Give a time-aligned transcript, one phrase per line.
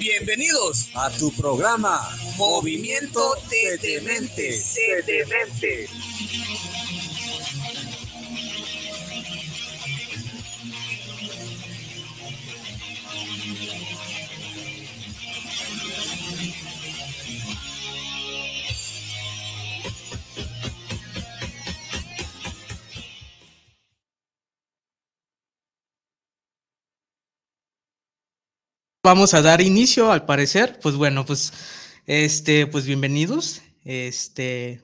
[0.00, 2.00] Bienvenidos a tu programa
[2.36, 4.74] Movimiento de Dementes.
[4.74, 5.90] De Dementes.
[29.04, 30.78] Vamos a dar inicio, al parecer.
[30.80, 31.52] Pues bueno, pues,
[32.06, 33.60] este, pues bienvenidos.
[33.84, 34.80] Este,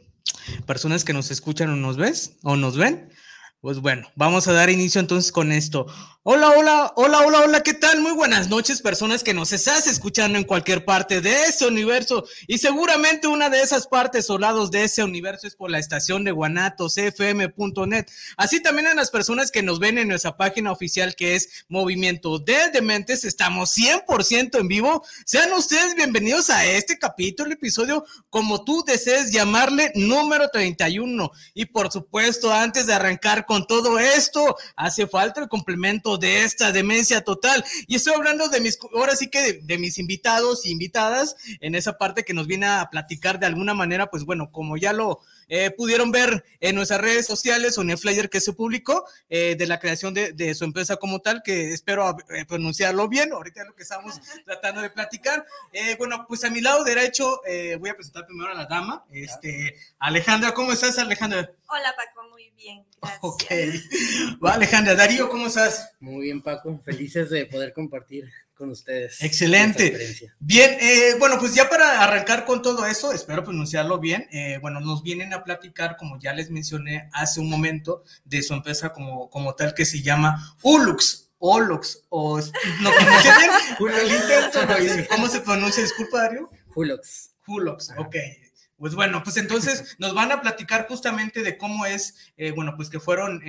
[0.66, 3.12] personas que nos escuchan o nos ves o nos ven.
[3.60, 5.86] Pues bueno, vamos a dar inicio entonces con esto.
[6.30, 8.02] Hola, hola, hola, hola, hola, ¿qué tal?
[8.02, 12.58] Muy buenas noches, personas que nos estás escuchando en cualquier parte de ese universo y
[12.58, 18.06] seguramente una de esas partes o de ese universo es por la estación de guanatosfm.net.
[18.36, 22.38] Así también a las personas que nos ven en nuestra página oficial que es Movimiento
[22.38, 25.02] de Dementes, estamos 100% en vivo.
[25.24, 31.30] Sean ustedes bienvenidos a este capítulo, episodio, como tú desees llamarle, número 31.
[31.54, 36.72] Y por supuesto, antes de arrancar con todo esto, hace falta el complemento de esta
[36.72, 37.64] demencia total.
[37.86, 41.98] Y estoy hablando de mis, ahora sí que de, mis invitados e invitadas en esa
[41.98, 45.70] parte que nos viene a platicar de alguna manera, pues bueno, como ya lo eh,
[45.70, 49.66] pudieron ver en nuestras redes sociales o en el flyer que se publicó eh, de
[49.66, 53.74] la creación de, su empresa como tal, que espero eh, pronunciarlo bien, ahorita es lo
[53.74, 55.46] que estamos tratando de platicar.
[55.98, 57.40] bueno, pues a mi lado derecho
[57.78, 61.50] voy a presentar primero a la dama, este, Alejandra, ¿cómo estás Alejandra?
[61.68, 63.20] Hola Paco, muy bien, gracias.
[63.22, 63.44] Ok,
[64.44, 65.92] va Alejandra, Darío, ¿cómo estás?
[66.00, 69.22] Muy bien Paco, felices de poder compartir con ustedes.
[69.22, 70.16] Excelente.
[70.40, 74.26] Bien, eh, bueno, pues ya para arrancar con todo eso, espero pronunciarlo bien.
[74.32, 78.52] Eh, bueno, nos vienen a platicar, como ya les mencioné hace un momento, de su
[78.52, 81.30] empresa como, como tal que se llama Ulux.
[81.38, 83.36] Olux, o no pronuncia
[84.80, 85.84] bien, ¿cómo se pronuncia?
[85.84, 86.50] Disculpa, Dario.
[86.74, 87.30] Hulux.
[87.46, 88.16] Hulux, ok.
[88.76, 92.90] Pues bueno, pues entonces nos van a platicar justamente de cómo es, eh, bueno, pues
[92.90, 93.40] que fueron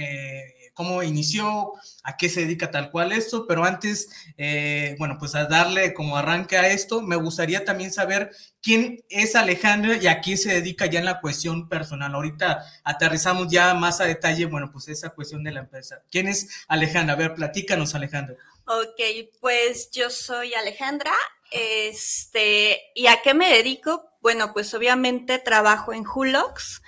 [0.79, 1.73] cómo inició,
[2.06, 4.07] a qué se dedica tal cual esto, pero antes,
[4.38, 8.31] eh, bueno, pues a darle como arranque a esto, me gustaría también saber
[8.62, 12.16] quién es Alejandra y a quién se dedica ya en la cuestión personal.
[12.16, 16.01] Ahorita aterrizamos ya más a detalle, bueno, pues esa cuestión de la empresa.
[16.09, 17.16] ¿Quién es Alejandra?
[17.16, 18.38] A ver, platícanos, Alejandra.
[18.63, 19.01] Ok,
[19.41, 21.12] pues yo soy Alejandra.
[21.51, 24.06] Este, ¿y a qué me dedico?
[24.22, 26.81] Bueno, pues obviamente trabajo en Hulox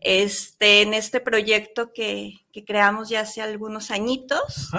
[0.00, 2.34] este, en este proyecto que,
[2.66, 4.70] creamos ya hace algunos añitos.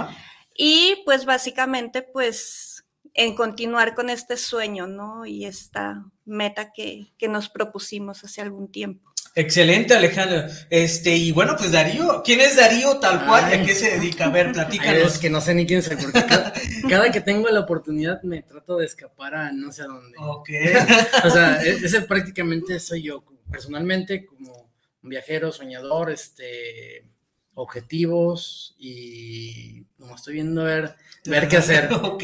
[0.54, 5.26] Y pues básicamente, pues en continuar con este sueño, ¿no?
[5.26, 9.10] Y esta meta que, nos propusimos hace algún tiempo.
[9.36, 10.44] Excelente, Alejandro.
[10.70, 13.50] Este, y bueno, pues Darío, ¿quién es Darío tal cual?
[13.52, 14.26] ¿Y a qué se dedica?
[14.26, 15.14] A ver, platícanos.
[15.14, 16.26] Es que no sé ni quién soy, porque
[16.90, 20.18] cada, que tengo la oportunidad me trato de escapar a no sé a dónde.
[20.20, 20.50] Ok.
[21.24, 24.69] o sea, e-, ese prácticamente soy yo, personalmente, como
[25.04, 27.06] un viajero, soñador, este,
[27.54, 30.96] objetivos y como estoy viendo ver,
[31.26, 31.94] ver qué hacer.
[31.94, 32.24] ok.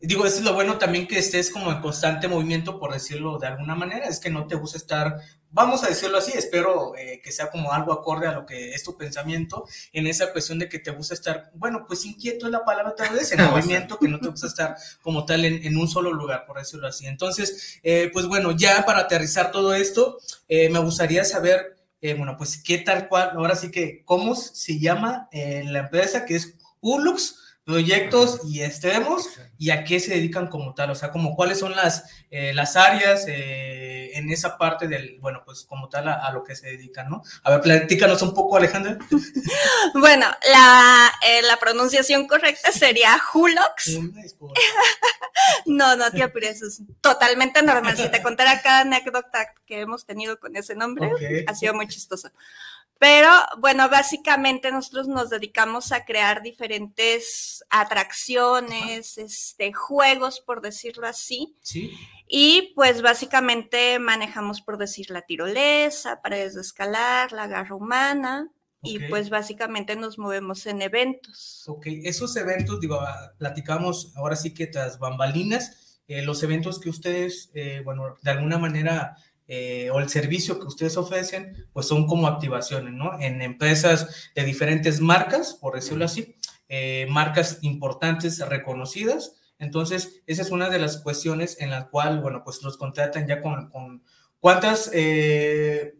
[0.00, 3.46] Digo, eso es lo bueno también que estés como en constante movimiento, por decirlo de
[3.46, 5.16] alguna manera, es que no te gusta estar,
[5.50, 8.82] vamos a decirlo así, espero eh, que sea como algo acorde a lo que es
[8.82, 12.64] tu pensamiento, en esa cuestión de que te gusta estar, bueno, pues inquieto es la
[12.64, 16.12] palabra tal vez, en movimiento, que no te gusta estar como tal en, un solo
[16.12, 17.06] lugar, por decirlo así.
[17.06, 22.36] Entonces, eh, pues bueno, ya para aterrizar todo esto, eh, me gustaría saber eh, bueno,
[22.36, 27.40] pues qué tal cual, ahora sí que, ¿cómo se llama la empresa que es Ulux?
[27.64, 29.26] proyectos y extremos
[29.58, 32.76] y a qué se dedican como tal, o sea, como cuáles son las, eh, las
[32.76, 37.22] áreas en esa parte del, bueno, pues como tal a, lo que se dedican, ¿no?
[37.42, 38.98] A ver, platícanos un poco, Alejandra.
[39.94, 43.98] bueno, la, la pronunciación correcta sería Hulox.
[45.66, 47.96] no, no te apures, es totalmente normal.
[47.96, 51.10] Si te contara cada anécdota que hemos tenido con ese nombre,
[51.46, 52.30] ha sido muy chistoso.
[53.04, 53.28] Pero
[53.58, 61.54] bueno, básicamente nosotros nos dedicamos a crear diferentes atracciones, este, juegos, por decirlo así.
[61.60, 61.92] Sí.
[62.26, 68.50] Y pues básicamente manejamos, por decir, la tirolesa, paredes de escalar, la garra humana.
[68.82, 69.02] Y Ok.
[69.10, 71.64] pues básicamente nos movemos en eventos.
[71.66, 76.88] Ok, esos eventos, digo, ah, platicamos ahora sí que tras bambalinas, eh, los eventos que
[76.88, 82.06] ustedes, eh, bueno, de alguna manera, eh, o el servicio que ustedes ofrecen, pues son
[82.06, 83.18] como activaciones, ¿no?
[83.20, 86.36] En empresas de diferentes marcas, por decirlo así,
[86.68, 89.36] eh, marcas importantes, reconocidas.
[89.58, 93.42] Entonces, esa es una de las cuestiones en la cual, bueno, pues los contratan ya
[93.42, 94.02] con, con
[94.40, 95.94] cuántas, eh,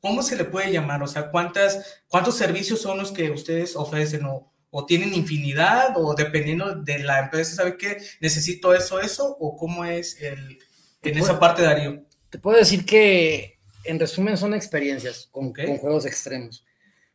[0.00, 1.02] ¿cómo se le puede llamar?
[1.02, 6.14] O sea, ¿cuántas, ¿cuántos servicios son los que ustedes ofrecen o, o tienen infinidad o
[6.14, 7.98] dependiendo de la empresa, ¿sabe qué?
[8.20, 9.36] ¿Necesito eso, eso?
[9.38, 10.58] ¿O cómo es el,
[11.02, 12.06] en esa parte, Darío?
[12.32, 16.64] Te puedo decir que, en resumen, son experiencias con, juegos extremos.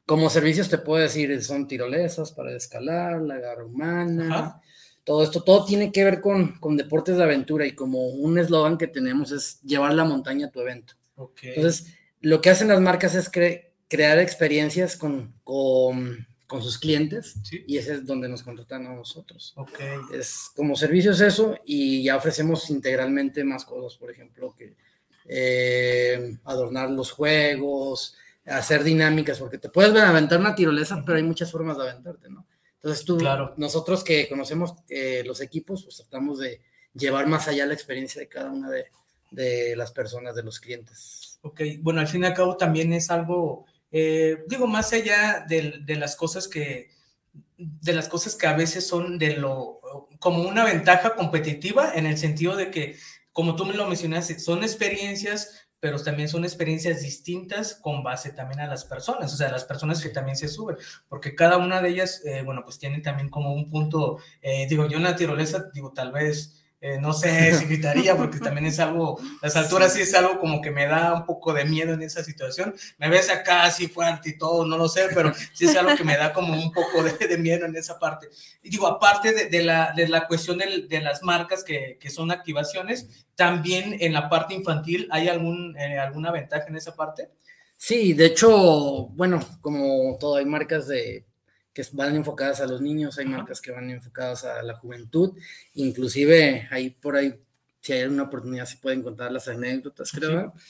[0.06, 4.62] Como servicios te puedo decir, son tirolesas para escalar, la garra humana, Ajá.
[5.04, 8.78] todo esto, todo tiene que ver con, con deportes de aventura y como un eslogan
[8.78, 10.94] que tenemos es llevar la montaña a tu evento.
[11.42, 11.88] Entonces,
[12.22, 17.64] lo que hacen las marcas es cre- crear experiencias con, con, con sus clientes Sí.
[17.68, 19.52] y ese es donde nos contratan a nosotros.
[19.58, 19.80] Ok.
[20.14, 24.77] Es como servicio es eso y ya ofrecemos integralmente más cosas, por ejemplo, que
[25.28, 28.16] eh, adornar los juegos,
[28.46, 32.46] hacer dinámicas, porque te puedes aventar una tirolesa, pero hay muchas formas de aventarte, ¿no?
[32.76, 33.54] Entonces tú, Claro.
[33.58, 36.62] nosotros que conocemos eh, los equipos, pues tratamos de
[36.94, 38.86] llevar más allá la experiencia de cada una de,
[39.32, 41.40] de las personas, de los clientes.
[41.42, 45.80] Ok, bueno, al fin y al cabo también es algo, eh, digo, más allá de,
[45.84, 46.90] de las cosas que,
[47.58, 49.80] de las cosas que a veces son de lo,
[50.20, 52.96] como una ventaja competitiva en el sentido de que,
[53.38, 58.62] como tú me lo mencionaste, son experiencias, pero también son experiencias distintas con base también
[58.62, 60.76] a las personas, o sea, las personas que también se suben,
[61.08, 64.88] porque cada una de ellas, eh, bueno, pues tienen también como un punto, eh, digo,
[64.88, 66.64] yo en la tirolesa, digo, tal vez...
[66.80, 70.62] eh, no sé si gritaría porque también es algo, las alturas sí es algo como
[70.62, 72.76] que me da un poco de miedo en esa situación.
[73.00, 76.04] Me ves acá así fuerte y todo, no lo sé, pero sí es algo que
[76.04, 78.28] me da como un poco de, de miedo en esa parte.
[78.62, 82.30] Y digo, aparte de, de la, de la cuestión de, las marcas que, que son
[82.30, 87.30] activaciones, también en la parte infantil, ¿hay algún, eh, alguna ventaja en esa parte?
[87.76, 91.26] Sí, de hecho, bueno, como todo, hay marcas de
[91.78, 95.38] que van enfocadas a los niños, hay marcas que van enfocadas a la juventud,
[95.76, 97.40] inclusive ahí por ahí,
[97.82, 100.54] si hay una oportunidad, se pueden contar las anécdotas, creo.
[100.58, 100.64] Sí.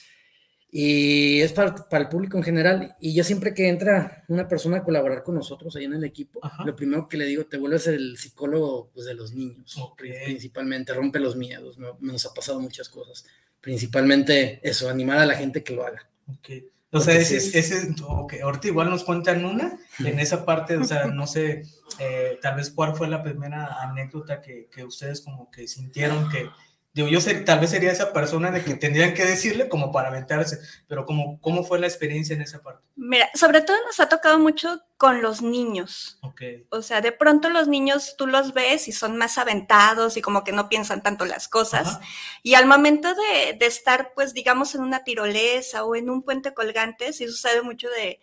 [0.70, 2.94] Y es para, para el público en general.
[3.00, 6.40] Y yo siempre que entra una persona a colaborar con nosotros ahí en el equipo,
[6.42, 6.62] Ajá.
[6.66, 10.02] lo primero que le digo, te vuelves el psicólogo pues, de los niños, Ok.
[10.26, 11.96] principalmente, rompe los miedos, ¿no?
[12.02, 13.24] nos ha pasado muchas cosas.
[13.62, 16.06] Principalmente eso, animar a la gente que lo haga.
[16.26, 16.50] Ok.
[16.90, 20.44] O sea, ese, sí es- es- ese, ok, ahorita igual nos cuentan una, en esa
[20.46, 21.62] parte, o sea, no sé,
[21.98, 26.48] eh, tal vez cuál fue la primera anécdota que, que ustedes como que sintieron que,
[26.94, 30.08] digo, yo sé, tal vez sería esa persona de que tendrían que decirle como para
[30.08, 32.82] aventarse, pero como, ¿cómo fue la experiencia en esa parte?
[32.96, 36.18] Mira, sobre todo nos ha tocado mucho con los niños.
[36.22, 40.22] Ok, O sea, de pronto los niños tú los ves y son más aventados y
[40.22, 41.86] como que no piensan tanto las cosas.
[41.86, 42.00] Ajá.
[42.42, 46.52] Y al momento de, de estar, pues, digamos, en una tirolesa o en un puente
[46.52, 48.18] colgante, sí sucede mucho de,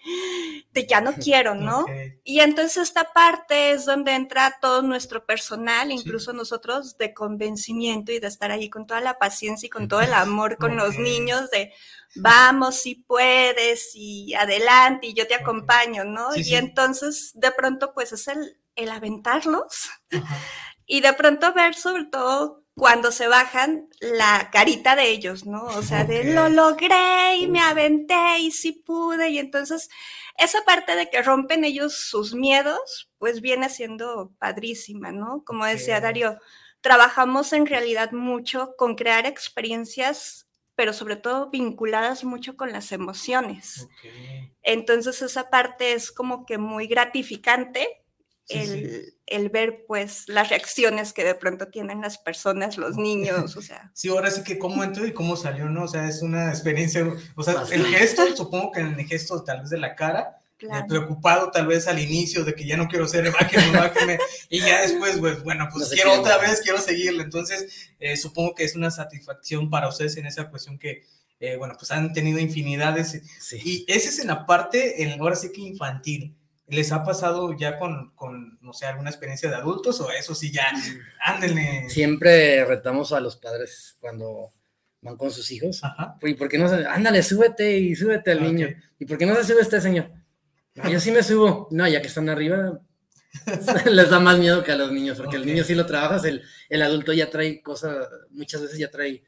[0.73, 1.85] de ya no quiero, ¿no?
[2.25, 8.19] Y entonces esta parte es donde entra todo nuestro personal, incluso nosotros, de convencimiento y
[8.19, 11.49] de estar ahí con toda la paciencia y con todo el amor con los niños,
[11.51, 11.71] de
[12.15, 16.31] vamos, si puedes, y adelante, y yo te acompaño, ¿no?
[16.31, 16.55] Sí, y sí.
[16.55, 20.37] entonces, de pronto, pues es el, el aventarlos ajá,
[20.85, 25.63] y de pronto ver sobre todo cuando se bajan la carita de ellos, ¿no?
[25.63, 29.89] O sea, de lo logré y me aventé y sí pude y entonces
[30.37, 35.43] esa parte de que rompen ellos sus miedos, pues viene siendo padrísima, ¿no?
[35.45, 36.03] Como decía Ok.
[36.03, 36.37] Darío,
[36.81, 40.44] trabajamos en realidad mucho con crear experiencias,
[40.75, 43.87] pero sobre todo vinculadas mucho con las emociones.
[44.61, 48.05] Entonces esa parte es como que muy gratificante
[48.47, 48.67] Sí, el,
[49.05, 49.17] sí.
[49.25, 53.91] el ver pues las reacciones que de pronto tienen las personas, los niños, o sea.
[53.95, 55.85] Sí, ahora sí que cómo entró y cómo salió, ¿no?
[55.85, 59.61] O sea, es una experiencia, o sea, el gesto, supongo que en el gesto tal
[59.61, 60.85] vez de la cara, eh, Claro.
[60.87, 64.17] preocupado tal vez al inicio de que ya no quiero ser, bájeme, bájeme,
[64.49, 67.23] y ya después, pues, bueno, pues No quiero quiere otra vez, quiero seguirle.
[67.23, 71.03] Entonces, eh, supongo que es una satisfacción para ustedes en esa cuestión que,
[71.39, 73.21] eh, bueno, pues han tenido infinidades.
[73.39, 73.59] Sí.
[73.63, 76.35] Y ese es en la parte, en, ahora sí que infantil.
[76.67, 80.51] ¿Les ha pasado ya con, con, no sé, alguna experiencia de adultos o eso sí
[80.51, 80.65] ya,
[81.23, 81.87] ándenle?
[81.89, 84.51] Siempre retamos a los padres cuando
[85.01, 85.83] van con sus hijos.
[85.83, 86.17] Ajá.
[86.23, 88.67] ¿Y por qué no se, ándale, súbete y súbete al Ah, niño?
[88.97, 90.09] ¿Y por qué no se sube este señor?
[90.89, 91.67] Yo sí me subo.
[91.71, 92.79] No, ya que están arriba,
[93.85, 96.43] les da más miedo que a los niños, porque el niño sí lo trabajas, el,
[96.69, 99.23] el adulto ya trae cosas, muchas veces ya trae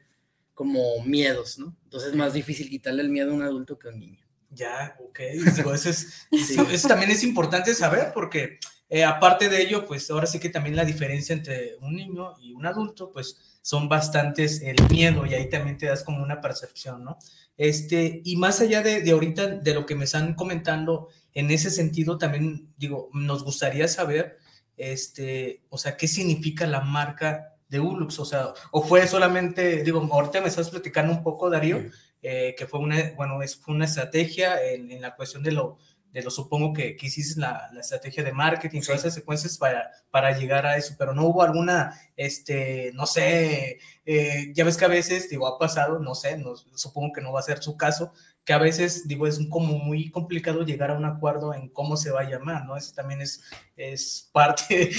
[0.54, 1.76] como miedos, ¿no?
[1.84, 4.24] Entonces es más difícil quitarle el miedo a un adulto que a un niño.
[4.50, 5.20] Ya, ok.
[5.56, 10.10] Digo, eso, es, eso- eso también es importante saber porque eh, aparte de ello, pues
[10.10, 14.62] ahora sí que también la diferencia entre un niño y un adulto, pues son bastantes
[14.62, 17.18] el miedo y ahí también te das como una percepción, ¿no?
[17.58, 21.70] Este, y más allá de, de ahorita, de lo que me están comentando, en ese
[21.70, 24.38] sentido también, digo, nos gustaría saber,
[24.76, 30.06] este, o sea, qué significa la marca de Ulux, o sea, o fue solamente, digo,
[30.10, 31.82] ahorita me estás platicando un poco, Darío,
[32.22, 35.78] eh, que fue una, bueno, es, fue una estrategia en, en la cuestión de lo,
[36.18, 39.88] de lo supongo que, que hiciste la, la estrategia de marketing, todas esas secuencias para,
[40.10, 44.84] para llegar a eso, pero no hubo alguna, este, no sé, eh, ya ves que
[44.84, 47.76] a veces, digo, ha pasado, no sé, no, supongo que no va a ser su
[47.76, 48.12] caso,
[48.44, 52.10] que a veces, digo, es como muy complicado llegar a un acuerdo en cómo se
[52.10, 52.76] va a llamar, ¿no?
[52.76, 53.44] Eso también es,
[53.76, 54.90] es parte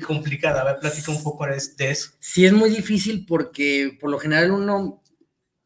[0.06, 0.60] complicada.
[0.60, 1.56] A ver, platica un poco de
[1.90, 2.10] eso.
[2.18, 5.04] Sí, es muy difícil porque por lo general uno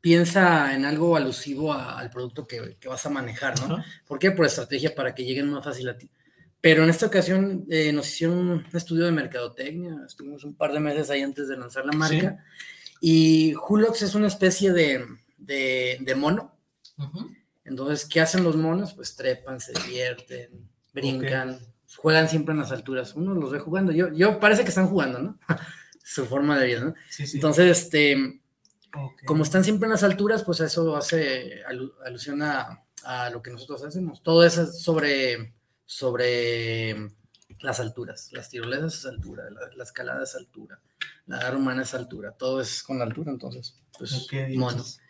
[0.01, 3.83] piensa en algo alusivo a- al producto que, que vas a manejar, ¿no?
[4.07, 4.31] ¿Por qué?
[4.31, 6.11] Por estrategia, para que lleguen más fácil a ti.
[6.61, 10.81] Pero en esta ocasión eh, nos hicieron un estudio de mercadotecnia, estuvimos un par de
[10.81, 12.45] meses ahí antes de lanzar la marca,
[13.01, 15.05] y Hulox es una especie de,
[15.39, 16.55] de- de mono.
[16.99, 17.31] Ujú.
[17.65, 18.93] Entonces, ¿qué hacen los monos?
[18.95, 21.61] Pues trepan, se divierten, brincan,
[21.97, 23.15] juegan siempre en las alturas.
[23.15, 23.93] Uno los ve jugando.
[23.93, 25.39] Yo, yo parece que están jugando, ¿no?
[26.05, 26.95] Su forma de vida, ¿no?
[27.09, 27.37] Sí, sí.
[27.37, 28.41] Entonces, este,
[29.27, 33.51] Como están siempre en las alturas, pues eso hace alu- alusión a, a lo que
[33.51, 34.23] nosotros hacemos.
[34.23, 35.55] Todo eso es sobre,
[36.15, 37.11] sobre
[37.61, 38.31] las alturas.
[38.33, 40.81] Las tirolesas es altura, la, la escalada es altura,
[41.27, 42.33] la dar humana es altura.
[42.33, 44.13] Todo es con la altura, entonces, pues,
[44.57, 44.71] mono.
[44.73, 45.01] entonces-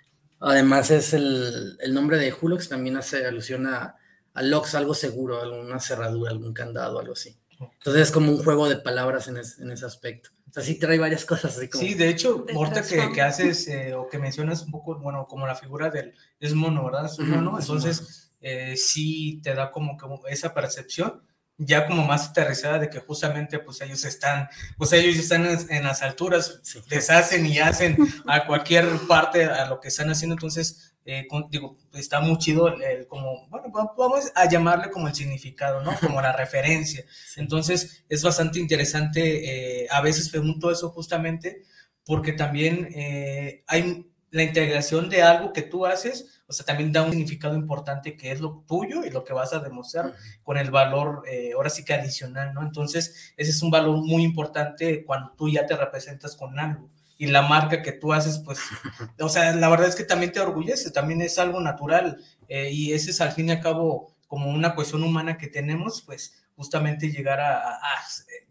[0.42, 3.96] Además, es el, el nombre de Hulox también hace alusión a,
[4.32, 7.36] a Lox, algo seguro, alguna cerradura, algún candado, algo así.
[7.60, 10.30] Entonces es como un juego de palabras en, es- en ese aspecto.
[10.50, 11.82] O sea, sí trae varias cosas así como...
[11.84, 15.46] Sí, de hecho, ahorita que, que haces eh, o que mencionas un poco, bueno, como
[15.46, 17.06] la figura del es mono, ¿verdad?
[17.06, 21.22] Es mono, es un entonces eh, sí te da como, como esa percepción
[21.62, 25.84] ya como más aterrizada de que justamente pues ellos están, pues ellos están en, en
[25.84, 26.80] las alturas, Sí.
[26.88, 31.76] deshacen y hacen a cualquier parte a lo que están haciendo, entonces eh, con- digo,
[31.94, 35.92] está muy chido el, el como, bueno, va- vamos a llamarle como el significado, ¿no?
[36.00, 37.04] Como la referencia.
[37.36, 41.62] Entonces es bastante interesante, eh, a veces pregunto eso justamente
[42.04, 47.02] porque también eh, hay la integración de algo que tú haces, o sea, también da
[47.02, 50.14] un significado importante que es lo tuyo y lo que vas a demostrar
[50.44, 52.62] con el valor, eh, ahora sí que adicional, ¿no?
[52.62, 56.88] Entonces, ese es un valor muy importante cuando tú ya te representas con algo.
[57.20, 58.60] Y la marca que tú haces, pues,
[59.20, 62.18] o sea, la verdad es que también te orgullece, también es algo natural.
[62.48, 66.02] eh, y ese es al fin y al cabo como una cuestión humana que tenemos,
[66.02, 68.02] pues, justamente llegar a, a- a-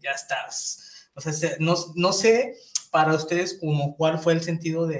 [0.02, 1.08] ya estás.
[1.14, 2.54] O sea, se- no, no sé
[2.90, 4.96] para ustedes como cuál fue el sentido de,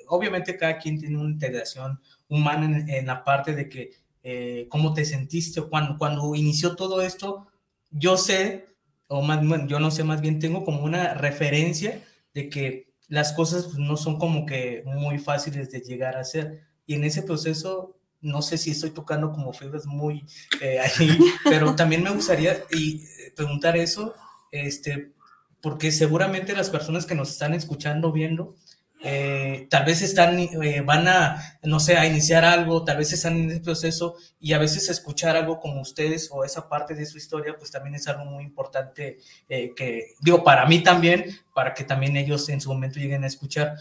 [0.00, 4.66] eh, obviamente cada quien tiene una integración humana en, en la parte de que eh,
[4.70, 7.46] cómo te sentiste cuando, cuando inició todo esto.
[7.90, 8.66] Yo sé,
[9.08, 13.32] o más, bueno, yo no sé, más bien tengo como una referencia de que las
[13.32, 16.62] cosas pues, no son como que muy fáciles de llegar a ser.
[16.86, 20.24] Y en ese proceso, no sé si estoy tocando como fibras muy
[20.60, 24.14] eh, ahí, pero también me gustaría y, eh, preguntar eso,
[24.52, 25.12] este,
[25.60, 28.54] porque seguramente las personas que nos están escuchando, viendo,
[29.00, 33.36] eh, tal vez están, eh, van a, no sé, a iniciar algo, tal vez están
[33.36, 37.16] en ese proceso y a veces escuchar algo como ustedes o esa parte de su
[37.16, 41.24] historia, pues también es algo muy importante eh, que, digo, para mí también,
[41.54, 43.76] para que también ellos en su momento lleguen a escuchar.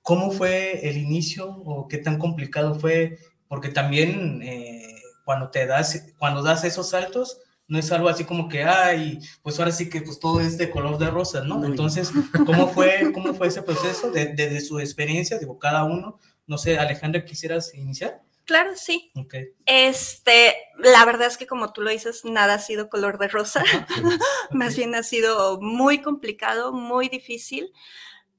[0.00, 3.18] ¿Cómo fue el inicio o qué tan complicado fue?
[3.48, 7.38] Porque también eh, cuando te das, cuando das esos saltos,
[7.68, 10.70] no es algo así como que, ay, pues ahora sí que pues todo es de
[10.70, 11.56] color de rosa, ¿no?
[11.58, 12.10] Muy Entonces,
[12.44, 16.18] ¿cómo fue, cómo fue ese proceso de- desde su experiencia, digo, cada uno?
[16.46, 18.20] No sé, Alejandra, ¿quisieras iniciar?
[18.44, 19.12] Claro, sí.
[19.14, 19.34] Ok.
[19.66, 23.62] Este, la verdad es que como tú lo dices, nada ha sido color de rosa.
[24.50, 27.72] Más bien ha sido muy complicado, muy difícil.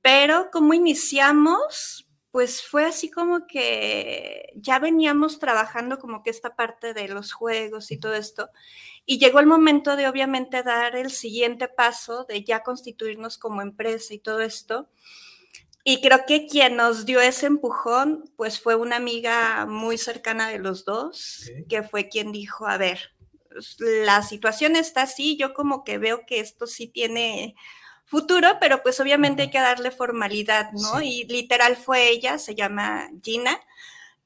[0.02, 6.94] Pero como iniciamos, pues fue así como que ya veníamos trabajando como que esta parte
[6.94, 8.50] de los juegos y todo esto.
[9.06, 14.14] Y llegó el momento de obviamente dar el siguiente paso, de ya constituirnos como empresa
[14.14, 14.90] y todo esto.
[15.84, 20.60] Y creo que quien nos dio ese empujón, pues fue una amiga muy cercana de
[20.60, 23.14] los dos, que fue quien dijo, a ver,
[23.50, 27.56] pues, la situación está así, yo como que veo que esto sí tiene
[28.06, 31.00] futuro, pero pues obviamente hay que darle formalidad, ¿no?
[31.00, 31.22] Sí.
[31.22, 33.60] Y literal fue ella, se llama Gina,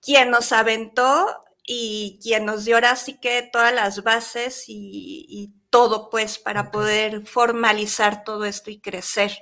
[0.01, 1.25] quien nos aventó
[1.67, 6.71] y quien nos dio ahora sí que todas las bases y, y todo pues para
[6.71, 9.38] poder formalizar todo esto y crecer.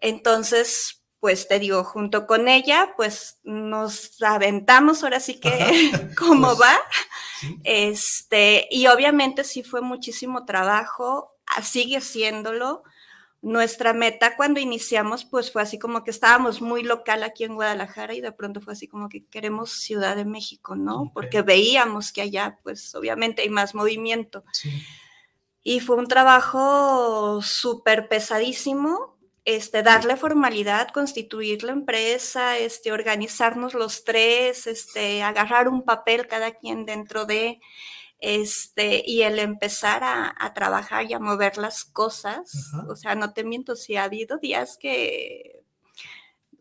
[0.00, 5.50] Entonces, pues te digo, junto con ella, pues nos aventamos ahora sí que
[6.18, 6.78] cómo Pues, va.
[7.40, 7.60] Sí.
[7.64, 12.82] Este, y obviamente sí fue muchísimo trabajo, ah, sigue siéndolo.
[13.42, 18.14] Nuestra meta cuando iniciamos, pues fue así como que estábamos muy local aquí en Guadalajara
[18.14, 21.10] y de pronto fue así como que queremos Ciudad de México, ¿no?
[21.14, 24.44] Porque veíamos que allá, pues obviamente hay más movimiento.
[24.52, 24.70] Sí.
[25.62, 34.04] Y fue un trabajo súper pesadísimo, este, darle formalidad, constituir la empresa, este, organizarnos los
[34.04, 37.60] tres, este, agarrar un papel cada quien dentro de,
[38.20, 42.52] este, y el empezar a, a trabajar y a mover las cosas.
[42.74, 42.86] Ajá.
[42.88, 45.62] O sea, no te miento, si ha habido días que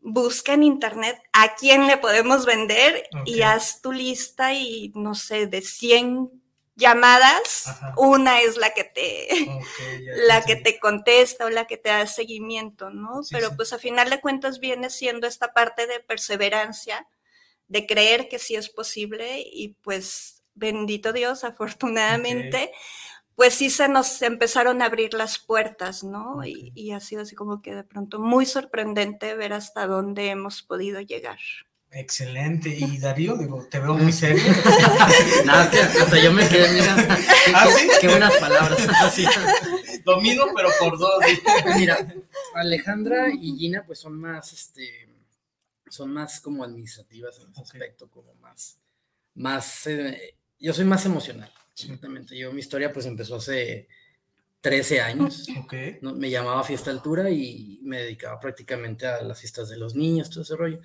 [0.01, 5.47] busca en internet a quién le podemos vender y haz tu lista y no sé,
[5.47, 6.31] de 100
[6.75, 7.93] llamadas, Ajá.
[7.97, 9.27] una es la que te
[10.05, 13.23] ya la que te contesta o la que te da seguimiento, ¿no?
[13.23, 13.53] Sí, Pero sí.
[13.57, 17.07] pues a final de cuentas viene siendo esta parte de perseverancia,
[17.67, 22.71] de creer que sí es posible y pues bendito Dios, afortunadamente,
[23.35, 26.41] pues sí se nos empezaron a abrir las puertas, ¿no?
[26.45, 30.99] Y, ha sido así como que de pronto muy sorprendente ver hasta dónde hemos podido
[30.99, 31.39] llegar.
[31.91, 32.69] Excelente.
[32.69, 34.43] Y Darío, digo, te veo muy serio.
[35.45, 36.95] Nada, que hasta yo me quedé, mira,
[37.55, 37.87] ¿Ah, sí?
[38.01, 38.87] qué buenas palabras.
[39.01, 39.25] Así.
[40.03, 41.23] Domino, pero por dos.
[41.77, 42.05] Mira,
[42.55, 45.07] Alejandra y Gina pues son más, este,
[45.89, 48.77] son más como administrativas en ese aspecto, como más,
[49.35, 52.37] más, eh, yo soy más emocional, absolutamente.
[52.37, 53.87] Yo, mi historia pues empezó hace
[54.61, 55.47] 13 años.
[55.63, 55.73] Ok.
[56.01, 56.13] ¿no?
[56.15, 60.43] Me llamaba Fiesta Altura y me dedicaba prácticamente a las fiestas de los niños, todo
[60.43, 60.79] ese rollo.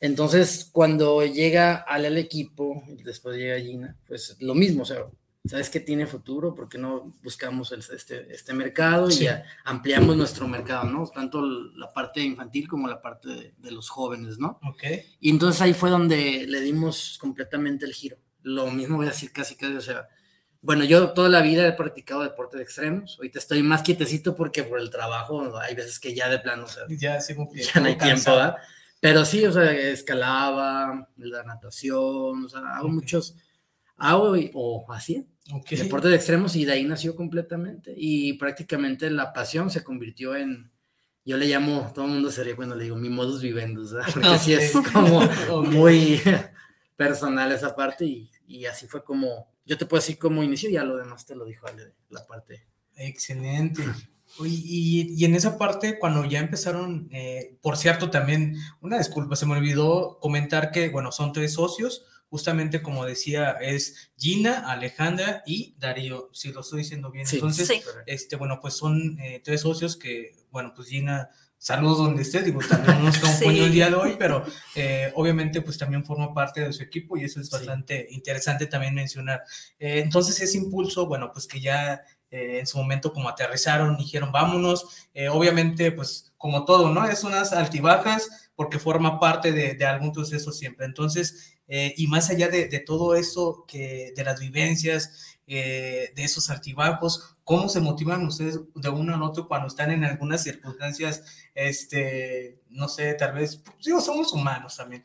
[0.00, 5.06] Entonces, cuando llega al, al equipo, después llega Gina, pues lo mismo, o sea,
[5.44, 6.54] ¿sabes que tiene futuro?
[6.54, 9.24] ¿Por qué no buscamos el- este, este mercado Sí.
[9.24, 11.04] y a- ampliamos nuestro mercado, ¿no?
[11.08, 14.60] Tanto la parte infantil como la parte de, de los jóvenes, ¿no?
[14.62, 14.84] Ok.
[15.20, 18.18] Y entonces ahí fue donde le dimos completamente el giro.
[18.48, 20.08] Lo mismo voy a decir casi casi, o sea,
[20.60, 23.16] bueno, yo toda la vida he practicado deporte de extremos.
[23.18, 26.68] Ahorita estoy más quietecito porque por el trabajo hay veces que ya de plano, o
[26.68, 28.30] sea, Ya, sí, que ya no hay tiempo.
[28.32, 28.56] ¿verdad?
[29.00, 32.94] Pero sí, o sea, escalaba, la natación, o sea, hago Ok.
[32.94, 33.36] muchos,
[33.96, 35.70] hago o así, Ok.
[35.70, 37.94] deporte de extremos y de ahí nació completamente.
[37.96, 40.70] Y prácticamente la pasión se convirtió en,
[41.24, 44.10] yo le llamo, todo el mundo sería cuando le digo mi modus vivendus, ¿verdad?
[44.12, 45.20] Porque sí es como
[45.62, 46.20] muy
[46.96, 50.72] personal esa parte y, y así fue como, yo te puedo decir cómo inició y
[50.72, 52.66] ya lo demás te lo dijo Ale, la parte.
[52.96, 53.84] Excelente.
[54.44, 59.46] Y, y en esa parte, cuando ya empezaron, eh, por cierto, también, una disculpa, se
[59.46, 65.74] me olvidó comentar que, bueno, son tres socios, justamente como decía, es Gina, Alejandra y
[65.78, 67.26] Darío, si lo estoy diciendo bien.
[67.26, 67.36] Sí.
[67.36, 67.80] Entonces, Sí.
[68.06, 72.60] este, bueno, pues son eh, tres socios que, bueno, pues Gina, saludos donde estés, digo,
[72.68, 73.64] también no nos acompañó Sí.
[73.64, 74.44] el día de hoy, pero
[74.74, 77.52] eh, obviamente pues también forma parte de su equipo y eso es Sí.
[77.52, 79.42] bastante interesante también mencionar.
[79.78, 84.30] Eh, entonces ese impulso, bueno, pues que ya eh, en su momento como aterrizaron, dijeron
[84.32, 87.08] vámonos, eh, obviamente pues como todo, ¿no?
[87.08, 90.84] Es unas altibajas porque forma parte de, de algún proceso siempre.
[90.84, 96.24] Entonces, eh, y más allá de, de todo eso, que de las vivencias, eh, de
[96.24, 101.24] esos altibajos, ¿cómo se motivan ustedes de uno al otro cuando están en algunas circunstancias,
[101.54, 105.04] este, no sé, tal vez, pues, digo, somos humanos también.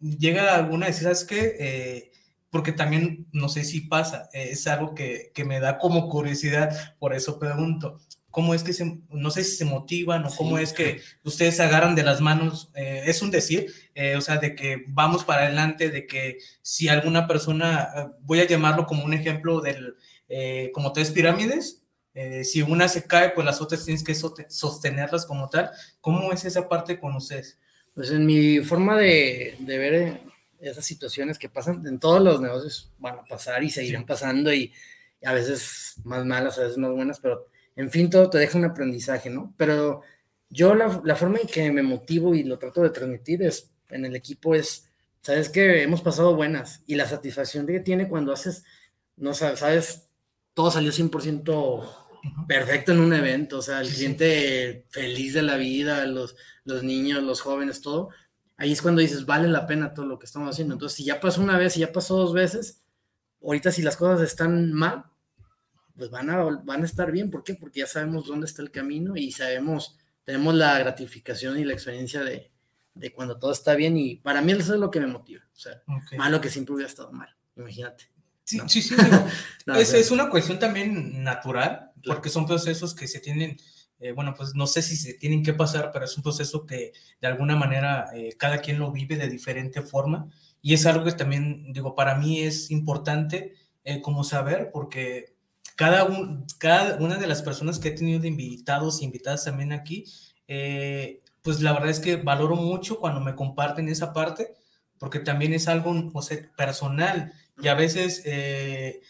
[0.00, 2.10] Llega alguna de esas que,
[2.54, 6.96] porque también, no sé si pasa, eh, es algo que, que, me da como curiosidad,
[7.00, 8.00] por eso pregunto,
[8.34, 10.36] ¿cómo es que se, no sé si se motivan o sí.
[10.36, 12.72] cómo es que ustedes se agarran de las manos?
[12.74, 16.88] Eh, es un decir, eh, o sea, de que vamos para adelante, de que si
[16.88, 19.94] alguna persona, eh, voy a llamarlo como un ejemplo del,
[20.28, 25.26] eh, como tres pirámides, eh, si una se cae, pues las otras tienes que sostenerlas
[25.26, 25.70] como tal.
[26.00, 27.56] ¿Cómo es esa parte con ustedes?
[27.94, 30.20] Pues en mi forma de, de ver
[30.60, 34.08] esas situaciones que pasan, en todos los negocios van a pasar y seguirán sí.
[34.08, 34.72] pasando y,
[35.24, 38.64] a veces más malas, a veces más buenas, pero en fin, todo te deja un
[38.64, 39.54] aprendizaje, ¿no?
[39.56, 40.02] Pero
[40.48, 44.04] yo la, la forma en que me motivo y lo trato de transmitir es, en
[44.04, 44.90] el equipo es,
[45.22, 48.64] sabes que hemos pasado buenas y la satisfacción que tiene cuando haces,
[49.16, 50.08] no sabes, sabes
[50.54, 56.06] todo salió 100% perfecto en un evento, o sea, el cliente feliz de la vida,
[56.06, 58.10] los, los niños, los jóvenes, todo,
[58.56, 60.74] ahí es cuando dices, vale la pena todo lo que estamos haciendo.
[60.74, 62.82] Entonces, si ya pasó una vez, si ya pasó dos veces,
[63.42, 65.04] ahorita si las cosas están mal,
[65.96, 67.30] pues van a, van a estar bien.
[67.30, 67.54] ¿Por qué?
[67.54, 72.22] Porque ya sabemos dónde está el camino y sabemos, tenemos la gratificación y la experiencia
[72.22, 72.50] de,
[72.94, 75.42] de cuando todo está bien y para mí eso es lo que me motiva.
[75.52, 76.18] O sea, okay.
[76.18, 77.28] malo que siempre hubiera estado mal.
[77.56, 78.10] imagínate.
[78.44, 78.68] Sí, No.
[78.68, 78.94] sí, sí.
[79.02, 79.26] digo,
[79.66, 83.56] No, es, es una cuestión también natural, porque son procesos que se tienen,
[83.98, 86.92] eh, bueno, pues no sé si se tienen que pasar, pero es un proceso que
[87.20, 90.28] de alguna manera eh, cada quien lo vive de diferente forma
[90.60, 93.54] y es algo que también, digo, para mí es importante
[93.84, 95.33] eh, como saber, porque
[95.74, 99.72] cada, un- cada una de las personas que he tenido de invitados e invitadas también
[99.72, 100.04] aquí,
[100.48, 104.54] eh, pues la verdad es que valoro mucho cuando me comparten esa parte,
[104.98, 107.32] porque también es algo, o sea, personal
[107.62, 109.00] y a veces, eh,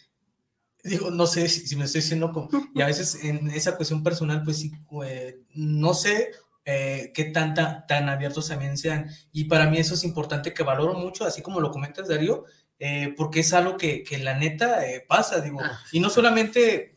[0.82, 4.02] digo, no sé si, si me estoy diciendo, como- y a veces en esa cuestión
[4.02, 4.72] personal, pues sí,
[5.06, 6.30] eh, no sé
[6.66, 9.10] eh, qué tanta, tan abiertos también sean.
[9.32, 12.44] Y para mí eso es importante que valoro mucho, así como lo comentas, Darío,
[12.78, 16.94] eh, porque es algo que, que la neta eh, pasa, digo, Ah, y no solamente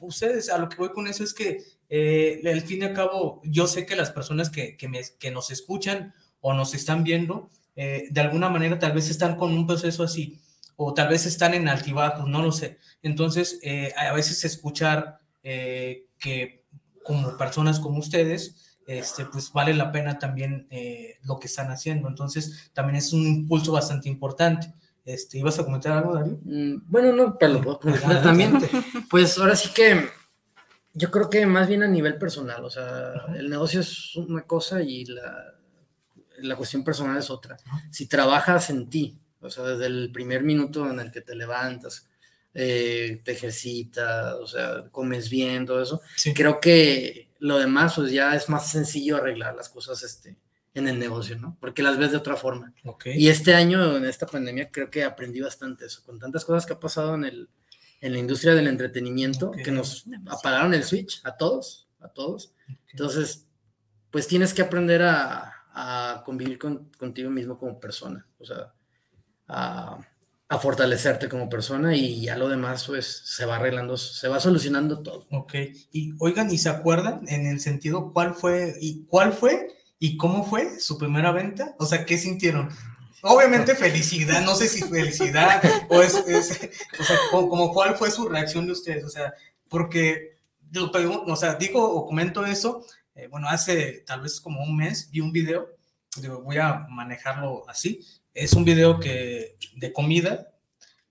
[0.00, 3.40] ustedes, a lo que voy con eso es que eh, al fin y al cabo,
[3.44, 7.50] yo sé que las personas que, que, me- que nos escuchan o nos están viendo,
[7.74, 10.38] de alguna manera tal vez están con un proceso así,
[10.76, 12.78] o tal vez están en altibajos, no lo sé.
[13.02, 13.60] Entonces,
[13.96, 16.64] a veces escuchar que
[17.04, 22.08] como personas como ustedes, este, pues vale la pena también eh, lo que están haciendo.
[22.08, 24.72] Entonces, también es un impulso bastante importante.
[25.04, 26.38] Este, ¿Ibas a comentar algo, Darío?
[26.44, 28.58] Mm, Bueno, no, pero lo puedo comentar también.
[29.10, 30.08] Pues ahora sí que
[30.94, 34.82] yo creo que más bien a nivel personal, o sea, el negocio es una cosa
[34.82, 35.54] y la,
[36.38, 37.56] la cuestión personal es otra.
[37.90, 42.08] Si trabajas en ti, o sea, desde el primer minuto en el que te levantas,
[42.54, 46.34] eh, te ejercitas, o sea, comes bien, todo eso, Sí.
[46.34, 50.36] creo que lo demás, pues ya es más sencillo arreglar las cosas este,
[50.74, 51.56] en el negocio, ¿no?
[51.60, 52.72] Porque las ves de otra forma.
[52.84, 53.06] Ok.
[53.14, 56.74] Y este año, en esta pandemia, creo que aprendí bastante eso, con tantas cosas que
[56.74, 57.48] ha pasado en, el,
[58.00, 62.54] en la industria del entretenimiento, que nos apagaron el switch a todos, a todos.
[62.92, 63.46] Entonces,
[64.12, 68.72] pues tienes que aprender a, a convivir con- contigo mismo como persona, o sea,
[69.48, 69.98] a,
[70.52, 75.02] a fortalecerte como persona y ya lo demás, pues, se va arreglando, se va solucionando
[75.02, 75.26] todo.
[75.30, 75.54] Ok,
[75.92, 80.44] y oigan, ¿y se acuerdan en el sentido cuál fue y cuál fue y cómo
[80.44, 81.74] fue su primera venta?
[81.78, 82.68] O sea, ¿qué sintieron?
[83.22, 86.68] Obviamente felicidad, no sé si felicidad o es, es-
[87.00, 89.32] o sea, como, como cuál fue su reacción de ustedes, o sea,
[89.70, 90.36] porque,
[91.26, 92.84] o sea, digo o comento eso,
[93.14, 95.68] eh, bueno, hace tal vez como un mes vi un video,
[96.20, 98.00] digo, voy a manejarlo así,
[98.34, 100.52] es un video que, de comida,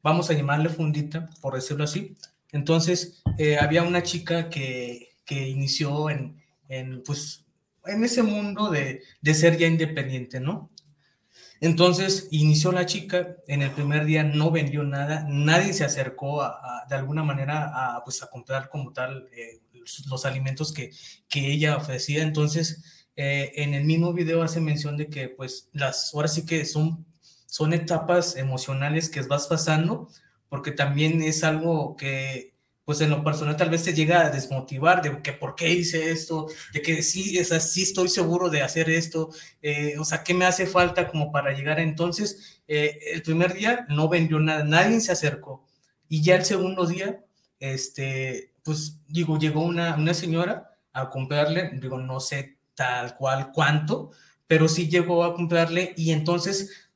[0.01, 2.15] vamos a llamarle fundita, por decirlo así,
[2.51, 7.45] entonces, eh, había una chica que, que inició en, en, pues,
[7.86, 10.69] en ese mundo de, de ser ya independiente, ¿no?
[11.62, 16.86] Entonces, inició la chica, en el primer día no vendió nada, nadie se acercó a,
[16.89, 20.91] de alguna manera a, pues, a comprar como tal eh, los, los alimentos que,
[21.29, 22.23] que ella ofrecía.
[22.23, 22.84] Entonces,
[23.15, 27.05] eh, en el mismo video hace mención de que, pues, las, ahora sí que son,
[27.51, 30.07] son etapas emocionales que vas pasando,
[30.47, 35.01] porque también es algo que, pues en lo personal tal vez te llega a desmotivar
[35.01, 38.61] de que por qué hice esto, de que sí, o sea, sí estoy seguro de
[38.61, 41.81] hacer esto, eh, o sea, ¿qué me hace falta como para llegar?
[41.81, 45.67] Entonces, eh, el primer día no vendió nada, nadie se acercó.
[46.07, 47.21] Y ya el segundo día,
[47.59, 54.11] este, pues digo, llegó una, una señora a comprarle, digo, no sé tal cual cuánto,
[54.47, 56.90] pero sí llegó a comprarle y entonces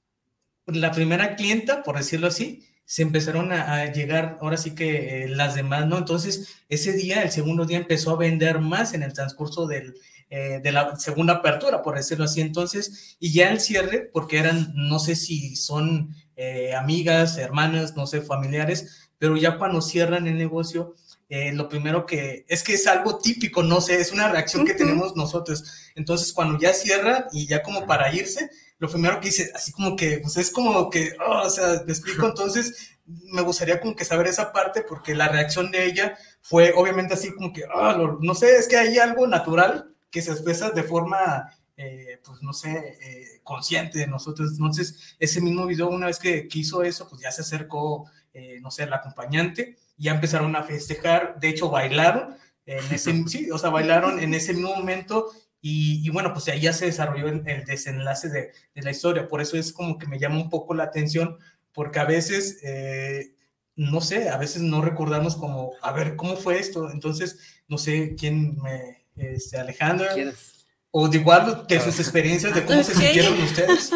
[0.68, 5.56] la primera clienta, por decirlo así, se empezaron a, llegar, ahora sí que eh, las
[5.56, 5.98] demás, ¿no?
[5.98, 9.96] Entonces, ese día, el segundo día, empezó a vender más en el transcurso del,
[10.30, 12.42] eh, de la segunda apertura, por decirlo así.
[12.42, 18.06] Entonces, y ya el cierre, porque eran, no sé si son eh, amigas, hermanas, no
[18.06, 20.96] sé, familiares, pero ya cuando cierran el negocio,
[21.30, 24.74] eh, lo primero que es que es algo típico, no sé, es una reacción que
[24.76, 25.64] tenemos nosotros.
[25.96, 29.96] Entonces, cuando ya cierran y ya como para irse, lo primero que hice, así como
[29.96, 34.06] que, pues es como que, oh, o sea, me explico, entonces me gustaría como que
[34.06, 38.20] saber esa parte porque la reacción de ella fue obviamente así como que, ah, lo-
[38.22, 42.54] no sé, es que hay algo natural que se expresa de forma, eh, pues no
[42.54, 44.52] sé, eh, consciente de nosotros.
[44.52, 48.60] Entonces, ese mismo video, una vez que, que hizo eso, pues ya se acercó, eh,
[48.62, 53.58] no sé, la acompañante, ya empezaron a festejar, de hecho bailaron, en ese, sí, o
[53.58, 55.32] sea, bailaron en ese mismo momento
[55.62, 59.28] y, y bueno, pues ahí ya se desarrolló el, el desenlace de, de la historia.
[59.28, 61.40] Por eso es como que me llama un poco la atención,
[61.74, 63.36] porque a veces, eh,
[63.76, 66.92] no sé, a veces no recordamos como, a ver, ¿cómo fue esto?
[66.92, 70.10] Entonces, no sé quién me, este, Alejandra,
[70.92, 73.00] o de igual de sus experiencias, de cómo se Ok.
[73.00, 73.92] sintieron ustedes.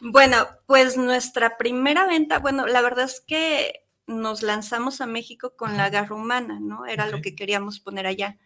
[0.00, 5.76] Bueno, pues nuestra primera venta, bueno, la verdad es que nos lanzamos a México con
[5.76, 6.86] la garra humana, ¿no?
[6.86, 8.38] Era lo que queríamos poner allá.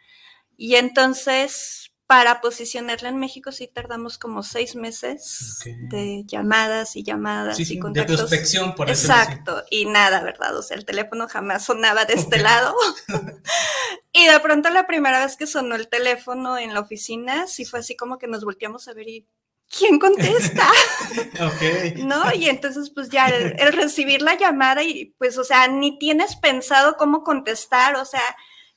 [0.59, 7.57] Y entonces para posicionarla en México sí tardamos como seis meses de llamadas y llamadas
[7.57, 8.20] Sí, y de contactos.
[8.20, 8.90] prospección, por.
[8.90, 10.55] Exacto, y nada, ¿verdad?
[10.59, 12.75] O sea, el teléfono jamás sonaba de este lado.
[14.12, 17.79] y de pronto la primera vez que sonó el teléfono en la oficina, sí fue
[17.79, 19.27] así como que nos volteamos a ver y
[19.77, 20.69] ¿quién contesta?
[21.41, 21.97] Ok.
[21.99, 22.33] ¿No?
[22.35, 26.37] Y entonces pues ya el, el recibir la llamada y pues, o sea, ni tienes
[26.37, 28.23] pensado cómo contestar, o sea,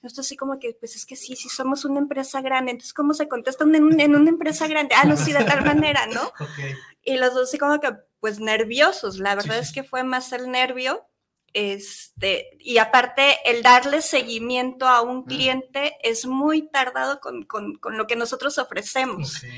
[0.04, 3.14] esto así como que, pues es que sí, sí somos una empresa grande, entonces ¿cómo
[3.14, 4.96] se contesta en, un- en una empresa grande?
[4.96, 6.22] Ah, no, sí, de tal manera, ¿no?
[6.40, 6.78] Ok.
[7.04, 10.32] Y los dos así como que, pues nerviosos, la verdad sí, es que fue más
[10.34, 11.08] el nervio,
[11.54, 17.98] este, y aparte el darle seguimiento a un cliente es muy tardado con, con- con
[17.98, 19.38] lo que nosotros ofrecemos.
[19.38, 19.50] Ok.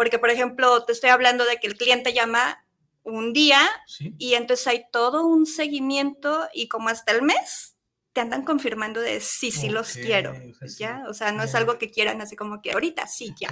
[0.00, 2.64] Porque, por ejemplo, te estoy hablando de que el cliente llama
[3.02, 4.14] un día Sí.
[4.16, 7.76] y entonces hay todo un seguimiento y como hasta el mes
[8.14, 11.02] te andan confirmando de sí, sí los Ok, quiero, o sea.
[11.02, 11.04] ¿ya?
[11.06, 13.50] O sea, no es algo que quieran así como que ahorita, sí, ya.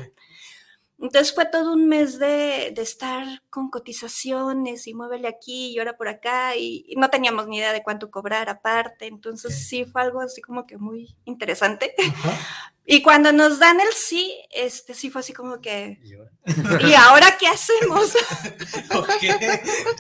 [0.99, 5.99] Entonces fue todo un mes de, de estar con cotizaciones y muévele aquí y ahora
[5.99, 9.59] por acá y, y no teníamos ni idea de cuánto cobrar aparte, entonces Ok.
[9.61, 11.95] sí fue algo así como que muy interesante.
[11.99, 12.31] Ajá.
[12.91, 16.31] Y cuando nos dan el sí, este sí fue así como que, Y ahora-
[16.89, 18.15] ¿y ahora qué hacemos?
[18.95, 19.11] Ok.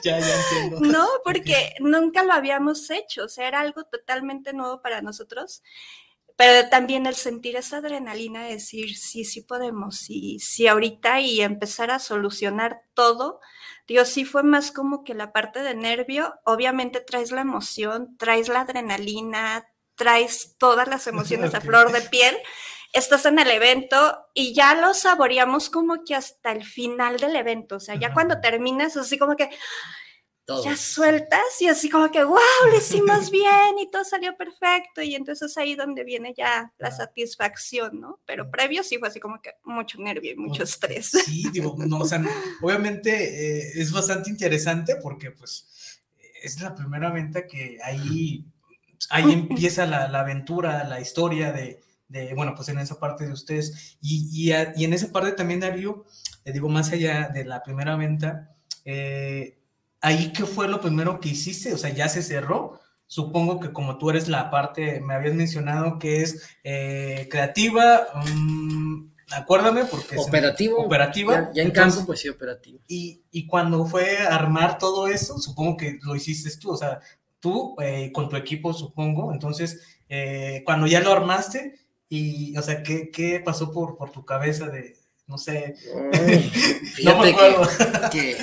[0.02, 0.80] Ya, ya entiendo.
[0.80, 5.62] No, porque nunca lo habíamos hecho, o sea, era algo totalmente nuevo para nosotros,
[6.36, 11.42] pero también el sentir esa adrenalina, de decir, sí, sí podemos, sí, sí ahorita y
[11.42, 13.40] empezar a solucionar todo,
[13.86, 18.48] digo, sí fue más como que la parte de nervio, obviamente traes la emoción, traes
[18.48, 22.34] la adrenalina, traes todas las emociones a flor de piel.
[22.92, 27.76] Estás en el evento y ya lo saboreamos como que hasta el final del evento,
[27.76, 29.50] o sea, ya cuando terminas, así como que,
[30.64, 32.38] ya sueltas y así como que, wow,
[32.70, 35.02] lo hicimos bien y todo salió perfecto.
[35.02, 38.20] Y entonces ahí donde viene ya la satisfacción, ¿no?
[38.24, 41.10] Pero previo sí fue así como que mucho nervio y mucho estrés.
[41.10, 42.22] Sí, digo, no, o sea,
[42.62, 46.00] obviamente eh, es bastante interesante porque pues
[46.42, 48.46] es la primera venta que ahí,
[49.10, 53.32] ahí empieza la, la aventura, la historia de, de, bueno, pues en esa parte de
[53.32, 56.04] ustedes y, y, a- y en esa parte también, Darío,
[56.44, 59.58] eh, digo, más allá de la primera venta, eh,
[60.00, 62.80] ahí qué fue lo primero que hiciste, o sea, ya se cerró.
[63.06, 69.10] Supongo que como tú eres la parte, me habías mencionado que es eh, creativa, mm,
[69.32, 70.16] acuérdame porque...
[70.16, 70.78] me- Operativo.
[70.84, 71.34] Operativa.
[71.34, 72.80] Ya, ya en Entonces, campo, pues sí, operativo.
[72.86, 77.00] Y, y cuando fue armar todo eso, supongo que lo hiciste tú, o sea,
[77.40, 79.32] tú eh, con tu equipo, supongo.
[79.32, 81.74] Entonces, eh, cuando ya lo armaste,
[82.08, 85.74] y, o sea, ¿qué, qué pasó por, por tu cabeza de, no sé,
[86.12, 86.50] Ay,
[87.04, 88.36] no Fíjate que, que,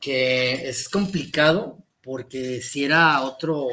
[0.00, 3.68] que es complicado porque si era otro,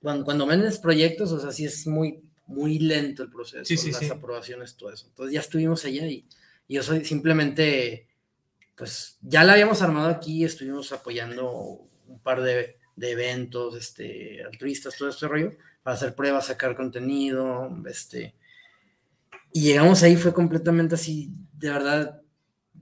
[0.00, 3.90] cuando, cuando vendes proyectos, o sea, sí es muy, muy lento el proceso, Sí, sí,
[3.90, 4.10] las sí.
[4.10, 5.06] aprobaciones, todo eso.
[5.08, 6.26] Entonces ya estuvimos allá y,
[6.68, 8.08] y yo soy simplemente,
[8.76, 11.50] pues ya la habíamos armado aquí, estuvimos apoyando
[12.06, 15.52] un par de, de eventos, este, altruistas, todo este rollo,
[15.84, 18.34] para hacer pruebas, sacar contenido, este,
[19.52, 22.20] y llegamos ahí, fue completamente así, de verdad,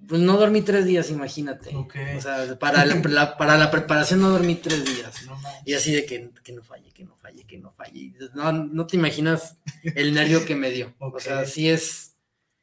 [0.08, 1.74] pues no dormí tres días, imagínate.
[1.76, 1.94] Ok.
[2.16, 5.26] O sea, para la, la- para la preparación no dormí tres días.
[5.26, 5.38] No.
[5.66, 8.12] Y así de que, que no falle, que no falle, que no falle.
[8.34, 10.94] No, no te imaginas el nervio que me dio.
[10.98, 12.14] O sea, sí es,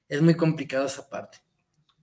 [0.09, 1.37] es muy complicado esa parte.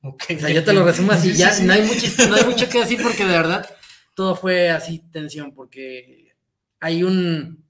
[0.02, 0.24] Ok.
[0.36, 1.66] O sea, yo te lo resumo así, Sí, ya sí, sí.
[1.66, 3.68] No, hay mucho, no hay mucho que decir porque de verdad
[4.14, 6.34] todo fue así tensión, porque
[6.80, 7.65] hay un,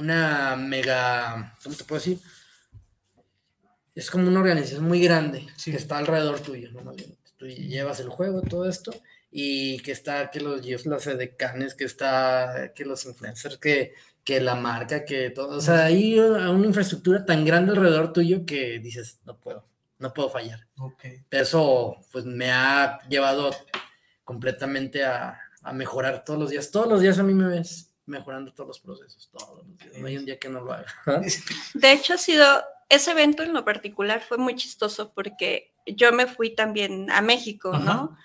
[0.00, 2.18] una mega, ¿cómo te puedo decir?
[3.94, 5.70] Es como una organización muy grande Sí.
[5.70, 6.92] que está alrededor tuyo, ¿no?
[7.36, 8.92] Tú llevas el juego, todo esto,
[9.30, 14.40] y que está, que los GIFs, las edecanes, que está, que los influencers, que, que
[14.40, 19.20] la marca, que todo, o sea, hay una infraestructura tan grande alrededor tuyo que dices,
[19.24, 19.64] no puedo,
[19.98, 20.66] no puedo fallar
[21.30, 23.50] eso pues me ha llevado
[24.24, 26.70] completamente a, a mejorar todos los días.
[26.70, 29.98] Todos los días a mí me ves mejorando todos los procesos, todos los días.
[29.98, 30.92] No hay un día que no lo haga.
[31.74, 36.26] De hecho, ha sido, ese evento en lo particular fue muy chistoso porque yo me
[36.26, 37.84] fui también a México, Ajá.
[37.84, 38.16] ¿no?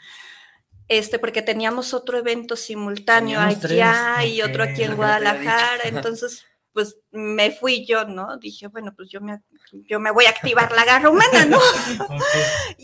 [0.88, 6.45] Este, porque teníamos otro evento simultáneo Teníamos tres, allá y otro aquí en Guadalajara, entonces
[6.76, 8.38] pues me fui yo, ¿no?
[8.38, 11.58] Dije, bueno, pues yo me, yo me voy a activar la garra humana, ¿no?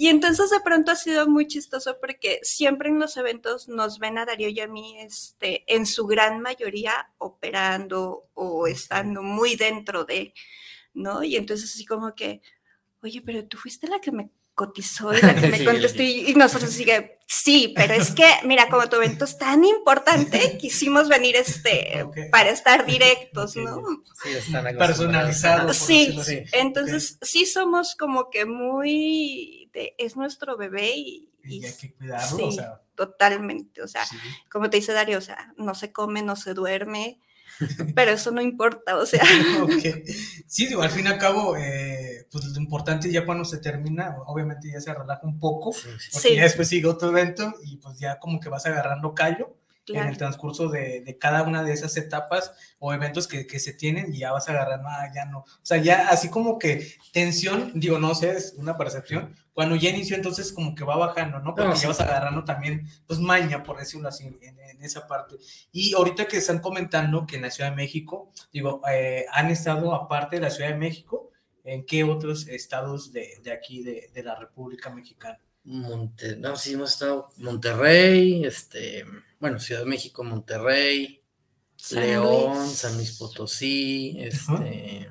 [0.01, 4.17] Y entonces de pronto ha sido muy chistoso porque siempre en los eventos nos ven
[4.17, 10.03] a Darío y a mí, este, en su gran mayoría operando o estando muy dentro
[10.05, 10.33] de,
[10.93, 11.23] ¿no?
[11.23, 12.41] Y entonces así como que,
[13.03, 16.23] oye, pero tú fuiste la que me cotizó y la que me Sí, contestó sí.
[16.27, 20.57] y, y nosotros sigue, sí, pero es que, mira, como tu evento es tan importante,
[20.59, 23.81] quisimos venir este para estar directos, ¿no?
[24.23, 25.37] Sí, están acostumbrados.
[25.37, 25.65] Personalizado.
[25.67, 26.43] por Sí, así.
[26.53, 32.37] entonces sí somos como que muy es nuestro bebé y, Y y hay que cuidarlo,
[32.37, 32.81] sí, o sea.
[32.95, 34.17] totalmente, o sea, sí.
[34.51, 37.19] como te dice Darío, o sea, no se come, no se duerme,
[37.95, 39.23] pero eso no importa, o sea.
[40.47, 44.17] Sí, digo, al fin y al cabo, eh, pues lo importante ya cuando se termina,
[44.27, 46.09] obviamente ya se relaja un poco, Sí, sí.
[46.11, 46.35] porque Sí.
[46.35, 49.55] ya después sigue otro evento y pues ya como que vas agarrando callo
[49.87, 53.73] en el transcurso de, de cada una de esas etapas o eventos que, que se
[53.73, 55.39] tienen y ya vas agarrando, ah, ya no.
[55.39, 59.89] O sea, ya así como que tensión, digo, no sé, es una percepción, cuando ya
[59.89, 61.53] inició entonces como que va bajando, ¿no?
[61.53, 65.35] Porque No, ya vas agarrando también, pues maña, por decirlo así, en, en esa parte.
[65.71, 69.93] Y ahorita que están comentando que en la Ciudad de México, digo, eh, han estado
[69.93, 71.31] aparte de la Ciudad de México,
[71.63, 75.39] ¿en qué otros estados de, de aquí, de, de la República Mexicana?
[75.63, 79.05] Monte- no, sí, hemos estado Monterrey, este,
[79.39, 81.21] bueno, Ciudad de México, Monterrey,
[81.75, 82.71] San León, Luis.
[82.77, 85.07] San Luis Potosí, este,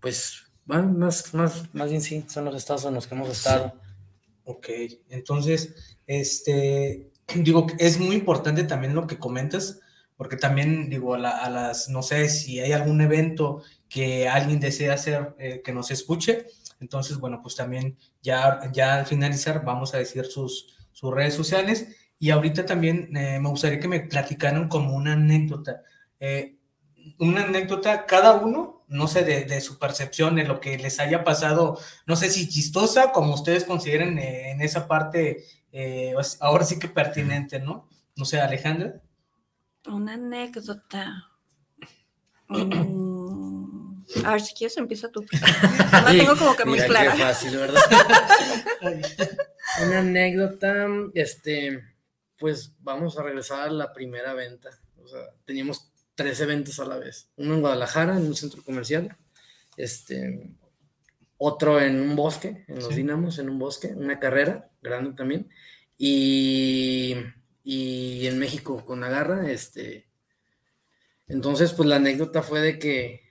[0.00, 3.74] pues, bueno, más, más, más bien sí, son los estados en los que hemos estado.
[4.44, 4.68] Ok,
[5.10, 5.74] entonces,
[6.06, 9.80] este, digo, es muy importante también lo que comentas,
[10.16, 14.58] porque también, digo, a, la- a las, no sé, si hay algún evento que alguien
[14.60, 16.46] desea hacer, eh, que nos escuche,
[16.82, 21.96] entonces, bueno, pues también ya, ya al finalizar vamos a decir sus, sus redes sociales
[22.18, 25.82] y ahorita también eh, me gustaría que me platicaran como una anécdota,
[26.18, 26.56] eh,
[27.20, 31.22] una anécdota cada uno, no sé, de, de su percepción, de lo que les haya
[31.22, 36.80] pasado no sé si chistosa, como ustedes consideren eh, en esa parte, pues, ahora sí
[36.80, 37.88] que pertinente, ¿no?
[38.16, 39.00] No sé, Alejandra.
[39.86, 41.28] Una anécdota.
[44.24, 45.24] A ver, si quieres empieza tú.
[45.92, 47.12] No la tengo como que muy Mira, clara.
[47.12, 47.80] Qué fácil, ¿verdad?
[49.86, 51.82] Una anécdota, este,
[52.38, 54.70] pues vamos a regresar a la primera venta.
[55.02, 57.28] O sea, teníamos tres eventos a la vez.
[57.36, 59.16] Uno en Guadalajara, en un centro comercial,
[59.76, 60.50] este,
[61.38, 62.94] otro en un bosque, en los Sí.
[62.94, 65.48] Dinamos, en un bosque, una carrera grande también,
[65.96, 67.16] y,
[67.64, 70.08] y en México con Agarra, este,
[71.28, 73.22] entonces, pues la anécdota fue de que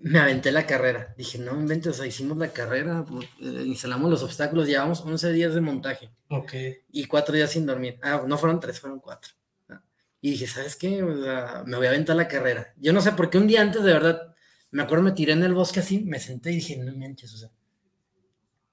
[0.00, 1.14] me aventé la carrera.
[1.16, 5.32] Dije, no inventes, o sea, hicimos la carrera, pues, eh, instalamos los obstáculos, llevamos 11
[5.32, 6.52] días de montaje Ok.
[6.90, 7.98] y cuatro días sin dormir.
[8.02, 9.32] Ah, no fueron tres, fueron cuatro.
[9.68, 9.82] Ah,
[10.20, 11.02] Y dije, ¿sabes qué?
[11.02, 12.72] O sea, me voy a aventar la carrera.
[12.76, 14.34] Yo no sé por qué un día antes, de verdad,
[14.70, 17.38] me acuerdo, me tiré en el bosque así, me senté y dije, no manches, o
[17.38, 17.50] sea,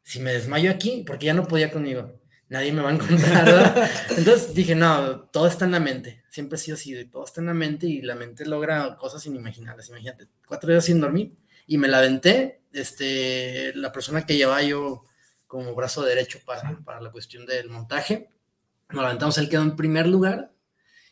[0.04, 3.92] si me desmayo aquí, porque ya no podía conmigo, nadie me va a encontrar, ¿verdad?
[4.18, 6.24] Entonces dije, no, todo está en la mente.
[6.30, 9.90] Siempre ha sido así, todo está en la mente y la mente logra cosas inimaginables.
[9.90, 11.36] Imagínate, cuatro días sin dormir
[11.68, 12.62] y me la aventé.
[12.74, 15.04] Este, la persona que llevaba yo
[15.48, 18.30] como brazo derecho para, para la cuestión del montaje,
[18.90, 20.52] nos la aventamos, él quedó en primer lugar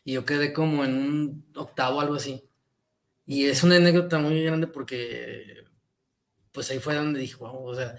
[0.04, 2.44] y yo quedé como en un octavo, algo así.
[3.26, 5.66] Y es una anécdota muy grande porque,
[6.52, 7.96] pues ahí fue donde dije, wow, o sea,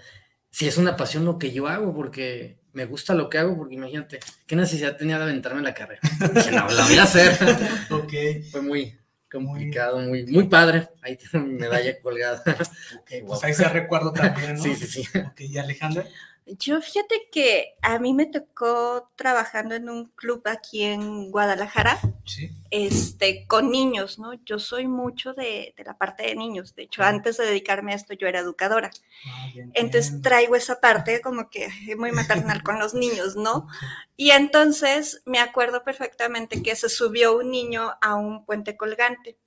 [0.51, 3.75] si es una pasión lo que yo hago, porque me gusta lo que hago, porque
[3.75, 6.01] imagínate, ¿qué necesidad tenía de aventarme la carrera?
[6.33, 7.37] Dije, no, la voy a hacer.
[7.89, 8.13] Ok.
[8.51, 8.97] Fue muy
[9.31, 10.89] complicado, muy, muy padre.
[11.01, 12.43] Ahí tengo mi medalla colgada.
[12.99, 14.61] Ok, pues ahí se recuerdo también, ¿no?
[14.61, 15.17] Sí, sí, sí.
[15.19, 16.05] Ok, y Alejandra.
[16.47, 22.51] Yo fíjate que a mí me tocó trabajando en un club aquí en Guadalajara, Sí.
[22.69, 24.33] este, con niños, ¿no?
[24.45, 26.75] Yo soy mucho de, de la parte de niños.
[26.75, 28.91] De hecho, antes de dedicarme a esto, yo era educadora.
[29.27, 33.67] Ah, Entonces traigo esa parte como que muy maternal con los niños, ¿no?
[34.17, 39.37] Y entonces me acuerdo perfectamente que se subió un niño a un puente colgante.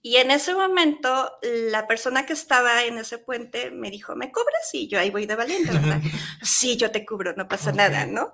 [0.00, 4.70] Y en ese momento, la persona que estaba en ese puente me dijo, ¿me cubres?
[4.72, 6.00] Y yo ahí voy de valiente, ¿verdad?
[6.42, 8.32] sí, yo te cubro, no pasa nada, ¿no?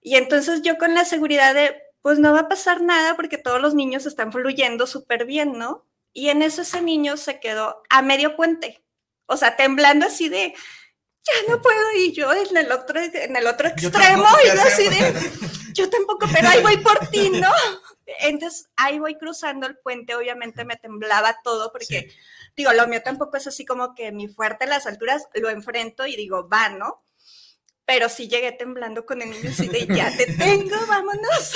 [0.00, 3.60] Y entonces yo con la seguridad de, pues no va a pasar nada porque todos
[3.60, 5.86] los niños están fluyendo súper bien, ¿no?
[6.12, 8.84] Y en eso ese niño se quedó a medio puente,
[9.26, 10.54] o sea, temblando así de,
[11.24, 14.62] ya no puedo, y yo en el otro, en el otro extremo, y ¿qué yo
[14.62, 15.30] así de,
[15.74, 17.52] yo tampoco, pero ahí voy por ti, ¿no?
[18.28, 22.16] Entonces ahí voy cruzando el puente, obviamente me temblaba todo porque, Sí.
[22.56, 26.06] digo, lo mío tampoco es así como que mi fuerte a las alturas, lo enfrento
[26.06, 27.02] y digo, va, ¿no?
[27.84, 31.54] Pero sí llegué temblando con el niño así de, ya te tengo, vámonos.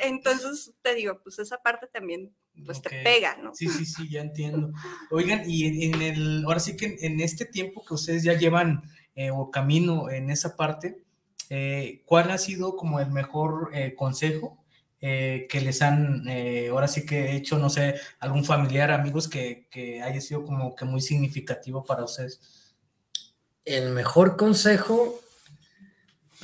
[0.00, 3.54] Entonces te digo, pues esa parte también, pues te pega, ¿no?
[3.54, 4.72] Sí, sí, sí, ya entiendo.
[5.10, 8.32] Oigan, y en, en el, ahora sí que en, en este tiempo que ustedes ya
[8.34, 8.82] llevan
[9.14, 11.02] eh, o camino en esa parte,
[11.50, 14.64] eh, ¿cuál ha sido como el mejor eh, consejo
[15.00, 19.68] eh, que les han, eh, ahora sí que hecho, no sé, algún familiar, amigos que,
[19.70, 22.40] que haya sido como que muy significativo para ustedes?
[23.64, 25.20] El mejor consejo,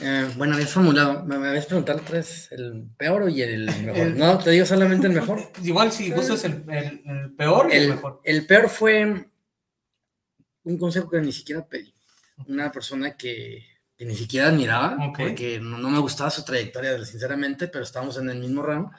[0.00, 3.96] eh, bueno, habías formulado, me, me habías preguntado tres, el peor y el mejor.
[4.06, 5.40] El- no, te digo solamente el mejor.
[5.62, 8.20] Igual si gustas el, el- el peor y El, mejor.
[8.24, 9.26] el peor fue
[10.64, 11.92] un consejo que ni siquiera pedí.
[12.48, 13.64] Una persona que,
[13.96, 15.18] que ni siquiera admiraba, Ok.
[15.18, 18.92] porque no, no me gustaba su trayectoria, sinceramente, pero estábamos en el mismo ramo.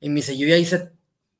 [0.00, 0.90] Y me dice, yo ya hice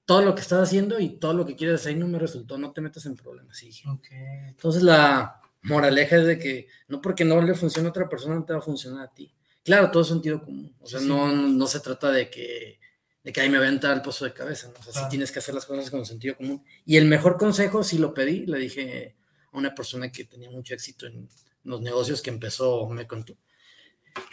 [0.04, 2.56] todo lo que estás haciendo y todo lo que quieres hacer y no me resultó,
[2.58, 3.62] no te metas en problemas.
[3.62, 4.06] Y dije, Ok.
[4.48, 8.44] entonces la moraleja es de que no porque no le funcione a otra persona no
[8.44, 9.34] te va a funcionar a ti.
[9.64, 10.74] Claro, todo es sentido común.
[10.80, 11.10] O sea, Sí, sí.
[11.10, 12.78] No, no se trata de que,
[13.22, 14.68] de que ahí me voy a entrar al pozo de cabeza.
[14.68, 14.74] ¿no?
[14.74, 15.08] O sea, sí Claro.
[15.10, 16.64] tienes que hacer las cosas con sentido común.
[16.86, 19.16] Y el mejor consejo, sí lo pedí, le dije
[19.52, 21.28] a una persona que tenía mucho éxito en
[21.68, 23.36] los negocios que empezó, me contó.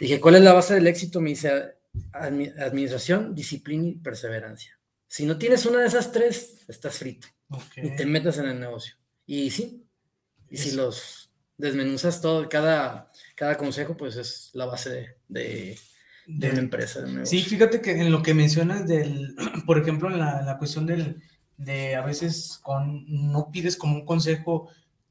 [0.00, 1.20] Dije, ¿cuál es la base del éxito?
[1.20, 1.76] Me dice,
[2.12, 4.78] "Admi- administración, disciplina y perseverancia.
[5.06, 7.62] Si no tienes una de esas tres, estás frito ok.
[7.76, 8.96] y te metas en el negocio.
[9.26, 9.84] Y sí,
[10.50, 15.78] y si los desmenuzas todo, cada, cada consejo, pues es la base de, de-
[16.26, 17.26] de una empresa, de un.
[17.26, 21.22] Sí, fíjate que en lo que mencionas del, por ejemplo, en la, la cuestión del,
[21.56, 24.68] de a veces con, no pides como un consejo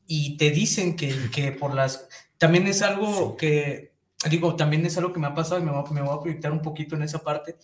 [0.07, 3.93] y te dicen que, que por las, también es algo que,
[4.29, 6.21] digo, también es algo que me ha pasado y me voy, a- me voy a
[6.21, 7.55] proyectar un poquito en esa parte,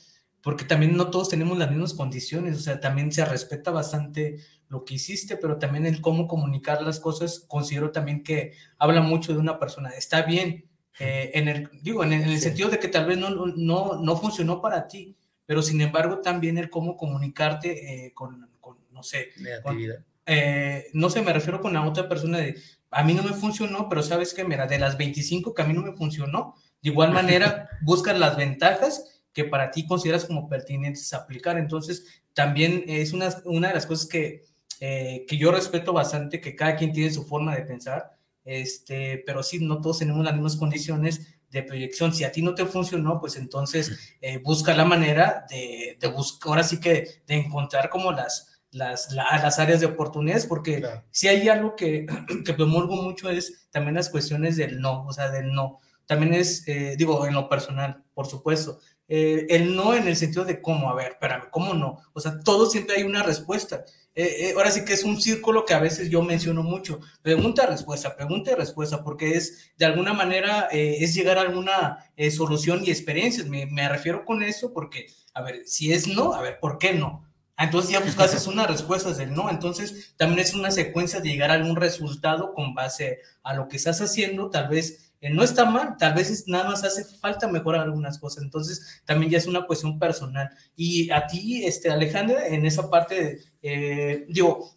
[0.42, 4.38] porque también no todos tenemos las mismas condiciones, o sea, también se respeta bastante
[4.70, 9.34] lo que hiciste, pero también el cómo comunicar las cosas, considero también que habla mucho
[9.34, 9.90] de una persona.
[9.90, 10.66] Está bien,
[11.00, 12.44] eh, en el, digo, en el, en el Sí.
[12.46, 15.16] sentido de que tal vez no, no- no, no funcionó para ti,
[15.46, 20.04] pero sin embargo también el cómo comunicarte eh, con, con, no sé, Negatividad.
[20.26, 22.56] Eh, no sé, me refiero con la otra persona de,
[22.92, 25.74] a mí no me funcionó, pero sabes que, mira, de las 25 que a mí
[25.74, 31.14] no me funcionó, de igual manera buscas las ventajas que para ti consideras como pertinentes
[31.14, 31.58] aplicar.
[31.58, 34.46] Entonces, también es una, una de las cosas que,
[34.80, 38.12] eh, que yo respeto bastante, que cada quien tiene su forma de pensar,
[38.44, 42.14] este, pero sí, no todos tenemos las mismas condiciones de proyección.
[42.14, 46.50] Si a ti no te funcionó, pues entonces eh, busca la manera de, de buscar,
[46.50, 51.04] ahora sí que de encontrar como las, las, la- las áreas de oportunidades, porque Claro.
[51.12, 52.06] si hay algo que,
[52.46, 55.80] que promulgo mucho es también las cuestiones del no, o sea, del no.
[56.06, 58.80] También es, eh, digo, en lo personal, por supuesto.
[59.08, 62.00] Eh, el no en el sentido de cómo, a ver, espérame, ¿cómo no?
[62.14, 63.84] O sea, todo siempre hay una respuesta.
[64.14, 67.00] Eh, ahora sí que es un círculo que a veces yo menciono mucho.
[67.22, 72.06] Pregunta, respuesta, pregunta y respuesta, porque es de alguna manera es llegar a alguna
[72.36, 73.48] solución y experiencias.
[73.48, 76.94] Me, me refiero con eso porque, a ver, si es no, a ver, ¿por qué
[76.94, 77.26] no?
[77.62, 81.52] Ah, Entonces ya buscas una respuesta del no, entonces también es una secuencia de llegar
[81.52, 85.66] a algún resultado con base a lo que estás haciendo, tal vez eh, no está
[85.66, 89.68] mal, tal vez nada más hace falta mejorar algunas cosas, entonces también ya es una
[89.68, 90.50] cuestión personal.
[90.76, 94.72] Y a ti, este, Alejandra, en esa parte, eh, digo,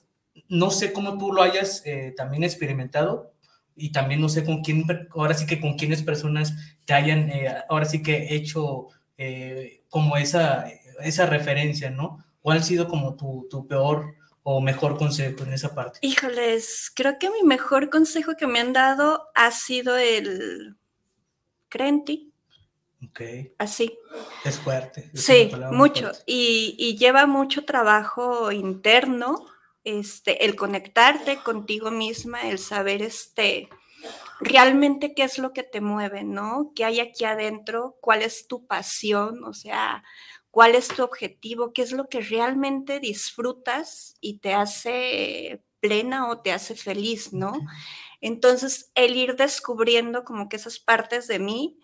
[0.48, 3.32] no sé cómo tú lo hayas eh, también experimentado
[3.76, 6.54] y también no sé con quién, ahora sí que con quiénes personas
[6.84, 10.66] te hayan, eh, ahora sí que hecho eh, como esa,
[11.02, 12.22] esa referencia, ¿no?
[12.44, 15.98] ¿Cuál ha sido como tu, tu peor o mejor consejo en esa parte?
[16.02, 20.76] Híjoles, creo que mi mejor consejo que me han dado ha sido el
[21.70, 22.34] cree en ti,
[23.08, 23.20] Ok,
[23.56, 23.98] así.
[24.44, 25.10] es fuerte.
[25.14, 26.02] es Sí, mucho.
[26.02, 26.22] fuerte.
[26.26, 29.46] Y, y lleva mucho trabajo interno,
[29.82, 33.70] este, el conectarte contigo misma, el saber este,
[34.40, 36.72] realmente qué es lo que te mueve, ¿no?
[36.76, 37.96] ¿Qué hay aquí adentro?
[38.02, 39.44] ¿Cuál es tu pasión?
[39.44, 40.04] O sea,
[40.54, 41.72] ¿cuál es tu objetivo?
[41.72, 47.54] ¿Qué es lo que realmente disfrutas y te hace plena o te hace feliz, ¿no?
[48.20, 51.80] Entonces, el ir descubriendo como que esas partes de mí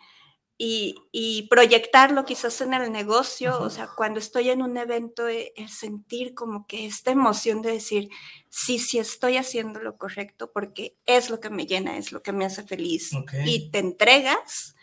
[0.57, 3.59] y, y proyectarlo quizás en el negocio, Ajá.
[3.59, 7.73] o sea, cuando estoy en un evento, eh, el sentir como que esta emoción de
[7.73, 8.09] decir,
[8.51, 12.33] sí, sí estoy haciendo lo correcto porque es lo que me llena, es lo que
[12.33, 13.13] me hace feliz.
[13.15, 13.33] Ok.
[13.47, 14.77] Y te entregas,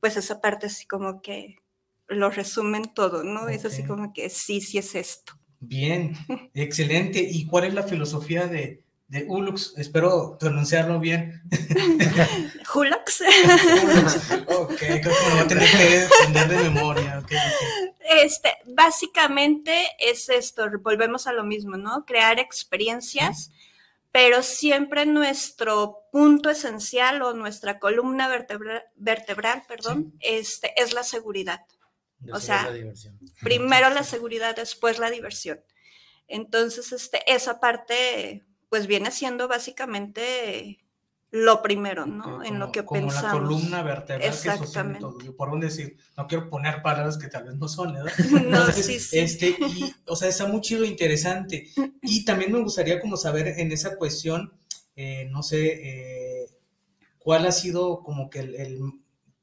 [0.00, 1.61] pues esa parte así como que
[2.08, 3.48] lo resumen todo, ¿no?
[3.48, 5.32] Es así como que sí, sí es esto.
[5.60, 6.14] Bien,
[6.54, 7.20] excelente.
[7.20, 9.74] ¿Y cuál es la filosofía de, de Ulux?
[9.76, 11.42] Espero pronunciarlo bien.
[12.74, 13.22] Hulux.
[13.84, 14.16] Ulux.
[14.48, 17.18] Ok, creo que me voy a tener que aprender de memoria.
[17.18, 17.94] ok, ok.
[18.24, 22.04] Este, básicamente es esto, volvemos a lo mismo, ¿no?
[22.04, 23.50] Crear experiencias,
[24.10, 31.60] pero siempre nuestro punto esencial o nuestra columna vertebra- vertebral, perdón, este, es la seguridad.
[32.32, 32.92] O sea, la.
[33.42, 35.60] Primero la seguridad, después la diversión.
[36.28, 40.78] Entonces, este, esa parte, pues viene siendo básicamente
[41.30, 42.42] lo primero, ¿no?
[42.44, 43.24] En lo como- que como pensamos.
[43.24, 45.00] la columna vertebral que sostiene Exactamente.
[45.00, 45.18] todo.
[45.22, 48.12] Yo por dónde decir, no quiero poner palabras que tal vez no son, ¿verdad?
[48.48, 49.18] No, sí, sí.
[49.18, 51.70] Este, y, o sea, está muy chido, interesante.
[52.02, 54.52] Y también me gustaría como saber en esa cuestión,
[54.94, 56.50] eh, no sé, eh,
[57.18, 58.80] ¿cuál ha sido como que el, el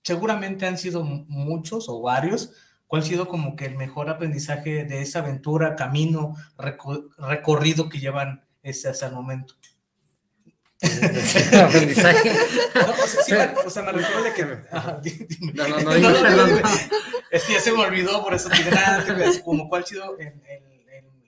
[0.04, 2.52] seguramente han sido muchos o varios,
[2.90, 6.36] ¿cuál ha sido como que el mejor aprendizaje de esa aventura, camino,
[7.20, 9.54] recorrido que llevan este, hasta el momento?
[10.82, 12.32] aprendizaje.
[13.64, 14.44] o, sea, me refiero de que.
[15.54, 16.00] no, no, no,
[16.48, 16.70] no,
[17.30, 20.34] Es que ya se me olvidó, por eso te como cuál ha sido el,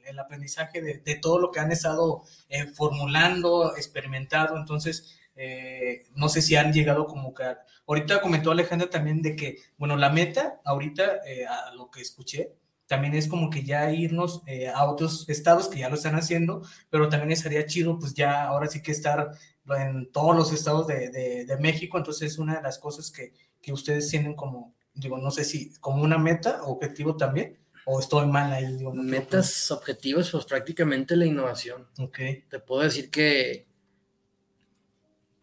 [0.06, 4.58] el, aprendizaje de, de, todo lo que han estado eh, formulando, experimentado.
[4.58, 7.44] Entonces, eh, no sé si han llegado como que.
[7.88, 12.54] Ahorita comentó Alejandra también de que, bueno, la meta, ahorita, eh, a lo que escuché,
[12.88, 16.62] también es como que ya irnos eh, a otros estados que ya lo están haciendo,
[16.90, 19.32] pero también estaría chido, pues ya ahora sí que estar
[19.70, 23.72] en todos los estados de, de, México, entonces es una de las cosas que, que,
[23.72, 28.52] ustedes tienen como, digo, no sé si como una meta, objetivo también, o estoy mal
[28.52, 28.78] ahí.
[28.78, 31.88] Digo, Metas, objetivos, pues prácticamente la innovación.
[31.98, 32.20] Ok.
[32.50, 33.68] Te puedo decir que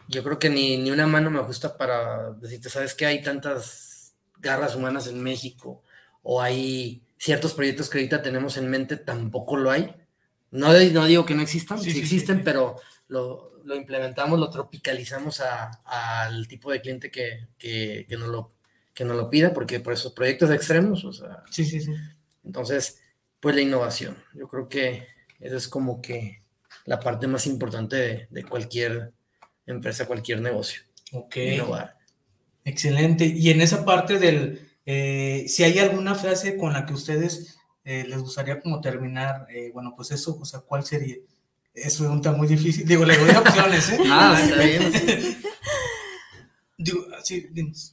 [0.08, 4.14] yo creo que ni, ni una mano me gusta para decirte, ¿sabes que hay tantas
[4.38, 5.82] garras humanas en México?
[6.22, 9.94] O hay ciertos proyectos que ahorita tenemos en mente tampoco lo hay.
[10.50, 12.76] No, no digo que no existan, sí, existen, pero
[13.08, 15.42] lo, lo, implementamos, lo tropicalizamos
[15.84, 18.50] al tipo de cliente que, que, que, nos lo,
[18.94, 21.44] que nos lo pida, porque por esos proyectos extremos, o sea.
[21.50, 21.92] Sí, sí, sí.
[22.44, 23.02] Entonces,
[23.40, 24.16] pues la innovación.
[24.32, 25.06] Yo creo que
[25.38, 26.42] eso es como que
[26.86, 29.12] la parte más importante de, de cualquier
[29.72, 30.82] empresa, cualquier negocio.
[31.12, 31.36] Ok.
[31.36, 31.96] Innovar.
[32.64, 33.24] Excelente.
[33.24, 38.04] Y en esa parte del, eh, si hay alguna frase con la que ustedes eh,
[38.06, 41.16] les gustaría como terminar, eh, bueno, pues eso, o sea, ¿cuál sería?
[41.72, 42.86] Es pregunta muy difícil.
[42.86, 43.98] Digo, le doy opciones, ¿eh?
[44.10, 45.42] Ah, está bien.
[46.80, 47.50] Digo, sí,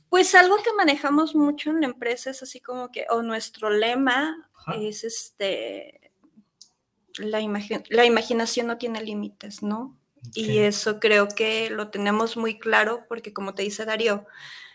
[0.10, 4.48] pues algo que manejamos mucho en la empresa es así como que, o nuestro lema
[4.80, 6.12] es este,
[7.18, 7.40] la,
[7.90, 9.98] la imaginación no tiene límites, ¿no?
[10.34, 14.26] Y eso creo que lo tenemos muy claro porque como te dice Darío,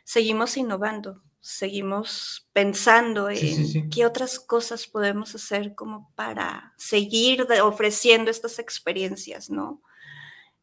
[0.04, 8.58] seguimos innovando seguimos pensando en qué otras cosas podemos hacer como para seguir ofreciendo estas
[8.58, 9.82] experiencias, ¿no?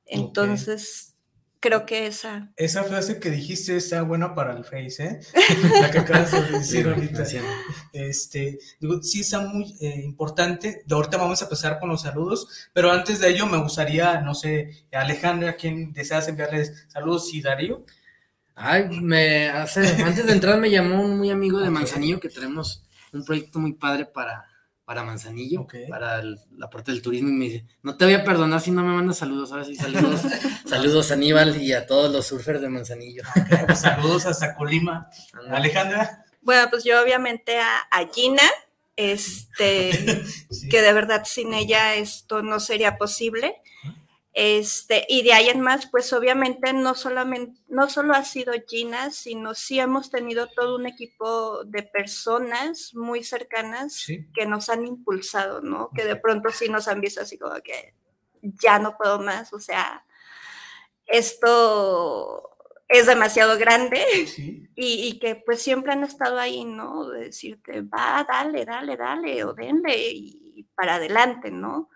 [0.06, 1.17] Entonces,
[1.60, 2.52] creo que esa...
[2.56, 5.20] Esa frase que dijiste está buena para el Face, ¿eh?
[5.82, 7.24] La que acabas de decir ahorita.
[7.94, 10.84] Este, digo, sí está muy eh, importante.
[10.86, 14.34] De ahorita vamos a empezar con los saludos, pero antes de ello me gustaría, no
[14.34, 17.34] sé, Alejandra, ¿a quién deseas enviarles saludos?
[17.34, 17.86] Y Darío.
[18.56, 22.84] Ay, me hace, antes de entrar me llamó un muy amigo de Manzanillo que tenemos
[23.14, 24.48] un proyecto muy padre para,
[24.88, 28.62] para Manzanillo, para la parte del turismo, y me dice, no te voy a perdonar
[28.62, 29.68] si no me mandas saludos, ¿sabes?
[29.68, 30.22] Y saludos,
[30.66, 33.24] saludos a Aníbal y a todos los surfers de Manzanillo.
[33.66, 35.10] Pues saludos hasta Colima.
[35.52, 36.24] Alejandra.
[36.40, 38.50] Bueno, pues yo obviamente a, Gina,
[38.96, 40.24] este,
[40.72, 43.62] que de verdad sin ella esto no sería posible.
[44.40, 49.10] Este, y de ahí en más, pues obviamente no solamente, no solo ha sido Gina,
[49.10, 55.62] sino sí hemos tenido todo un equipo de personas muy cercanas que nos han impulsado,
[55.62, 55.90] ¿no?
[55.90, 57.96] Que de pronto sí nos han visto así como que
[58.44, 60.06] ya no puedo más, o sea,
[61.08, 62.48] esto
[62.88, 64.06] es demasiado grande
[64.76, 67.10] y, y, que pues siempre han estado ahí, ¿no?
[67.10, 71.90] De decirte, va, dale, dale, dale, o denle y para adelante, ¿no?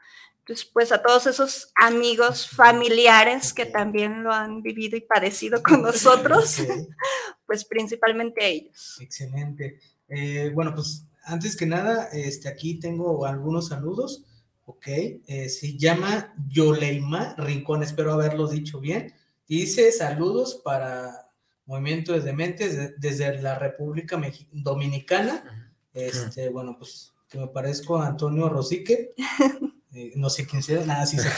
[0.65, 6.57] Pues a todos esos amigos familiares que también lo han vivido y padecido con nosotros,
[7.45, 8.97] pues principalmente ellos.
[8.99, 9.79] Excelente.
[10.07, 14.23] Eh, bueno, pues antes que nada, este, aquí tengo algunos saludos.
[14.65, 19.13] Ok, eh, se llama Yoleima Rincón, espero haberlo dicho bien.
[19.47, 21.25] Dice saludos para
[21.65, 24.21] Movimiento de Dementes desde la República
[24.51, 25.73] Dominicana.
[25.93, 29.13] Este, bueno, pues que me parezco a Antonio Rosique.
[29.93, 31.29] Eh, no sé quién sea, nada, sí sé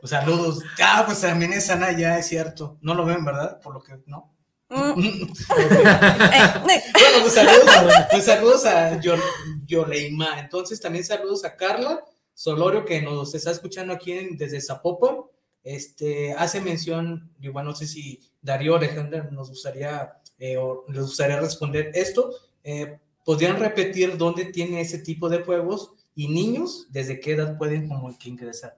[0.00, 0.62] pues, saludos.
[0.82, 2.78] Ah, pues también es Ana, ya es cierto.
[2.82, 3.60] No lo ven, ¿verdad?
[3.60, 4.34] Por lo que, ¿no?
[4.68, 4.94] Mm.
[4.94, 6.82] bueno,
[7.20, 7.70] pues saludos,
[8.10, 9.00] pues saludos a
[9.66, 10.40] Yoleima.
[10.40, 12.02] Entonces también saludos a Carla
[12.34, 15.16] Solorio que nos está escuchando aquí desde Zapopan.
[15.62, 21.38] Este, hace mención, igual no sé si Darío Alejandra nos gustaría, eh, o les gustaría
[21.38, 22.34] responder esto.
[22.64, 25.92] Eh, ¿Podrían repetir dónde tiene ese tipo de juegos?
[26.14, 28.76] Y niños, ¿desde qué edad pueden como que ingresar?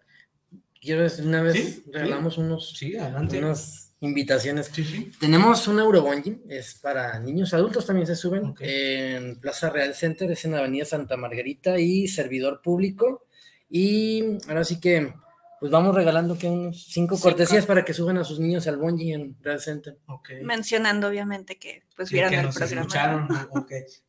[0.81, 3.39] Quiero decir, una vez regalamos unos, sí, adelante.
[3.39, 4.71] unas invitaciones.
[5.19, 10.45] Tenemos un Eurobungee, es para niños, adultos también se suben, en Plaza Real Center, es
[10.45, 13.27] en Avenida Santa Margarita y servidor público.
[13.71, 15.15] Y ahora sí que
[15.65, 19.15] pues vamos regalando que unos cinco, cortesías para que suban a sus niños al bungee
[19.15, 19.97] en Real Center.
[20.43, 22.83] Mencionando obviamente que pues vieran el programa.
[22.83, 23.29] Escucharon,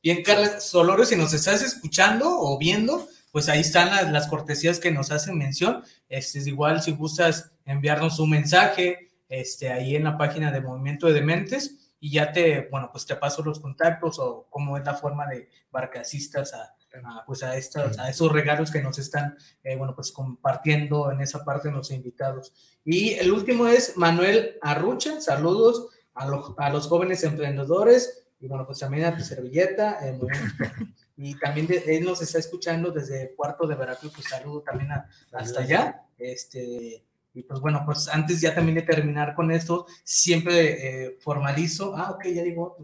[0.04, 4.92] Bien, Carla Solorio, si nos estás escuchando o viendo, pues ahí están las, cortesías que
[4.92, 5.82] nos hacen mención.
[6.10, 11.08] Este, es igual si gustas enviarnos un mensaje, este, ahí en la página de Movimiento
[11.08, 14.96] de Dementes y ya te, bueno, pues te paso los contactos o cómo es la
[14.96, 19.76] forma de barcasistas a, a, pues a, estos, a esos regalos que nos están, eh,
[19.76, 22.54] bueno, pues compartiendo en esa parte los invitados.
[22.84, 28.66] Y el último es Manuel Arrucha, saludos a, lo, a los jóvenes emprendedores y bueno,
[28.66, 30.00] pues también a tu servilleta.
[30.08, 30.20] Eh,
[31.18, 35.10] y también de, él nos está escuchando desde Puerto de Veracruz, pues saludo también a,
[35.34, 36.04] hasta allá.
[36.18, 41.96] Este, y pues bueno, pues antes ya también de terminar con esto, siempre eh, formalizo.
[41.96, 42.78] Ah, ok, ya digo.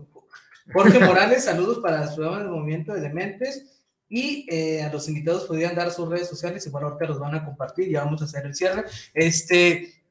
[0.74, 3.81] Jorge Morales, saludos para los programas de Movimiento de Dementes.
[4.14, 7.46] Y eh, a los invitados podrían dar sus redes sociales, igual ahorita los van a
[7.46, 8.84] compartir, ya vamos a hacer el cierre.
[9.14, 10.04] Este,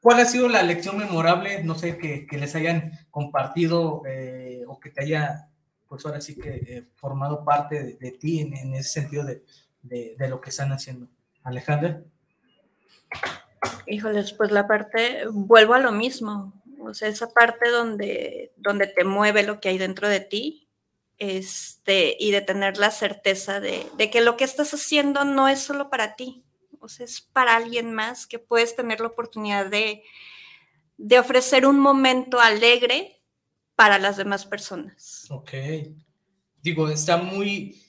[0.00, 4.88] ¿Cuál ha sido la lección memorable, no sé, que, les hayan compartido eh, o que
[4.88, 5.50] te haya,
[5.86, 9.44] pues ahora sí que eh, formado parte de, ti en, ese sentido de,
[9.82, 11.06] de, de lo que están haciendo?
[11.42, 12.02] Alejandra.
[13.86, 19.04] Híjoles, pues la parte, vuelvo a lo mismo, o sea, esa parte donde, donde te
[19.04, 20.63] mueve lo que hay dentro de ti,
[21.24, 25.90] este, y de tener la certeza de, que lo que estás haciendo no es solo
[25.90, 26.44] para ti,
[26.80, 30.02] o sea, es para alguien más, que puedes tener la oportunidad de,
[30.96, 33.22] de ofrecer un momento alegre
[33.74, 35.26] para las demás personas.
[35.30, 35.52] Ok.
[36.62, 37.82] Digo, está muy,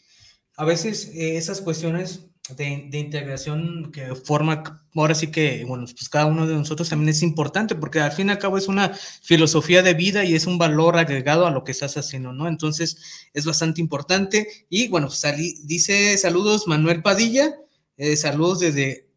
[0.55, 6.09] a veces eh, esas cuestiones de, de, integración que forma, ahora sí que, bueno, pues
[6.09, 8.93] cada uno de nosotros también es importante, porque al fin y al cabo es una
[9.23, 12.47] filosofía de vida y es un valor agregado a lo que estás haciendo, ¿no?
[12.47, 12.97] Entonces
[13.33, 14.47] es bastante importante.
[14.69, 17.55] Y bueno, salí, dice saludos Manuel Padilla,
[17.97, 19.09] eh, saludos desde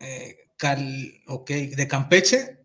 [0.00, 1.12] eh, Cal,
[1.46, 2.55] de Campeche,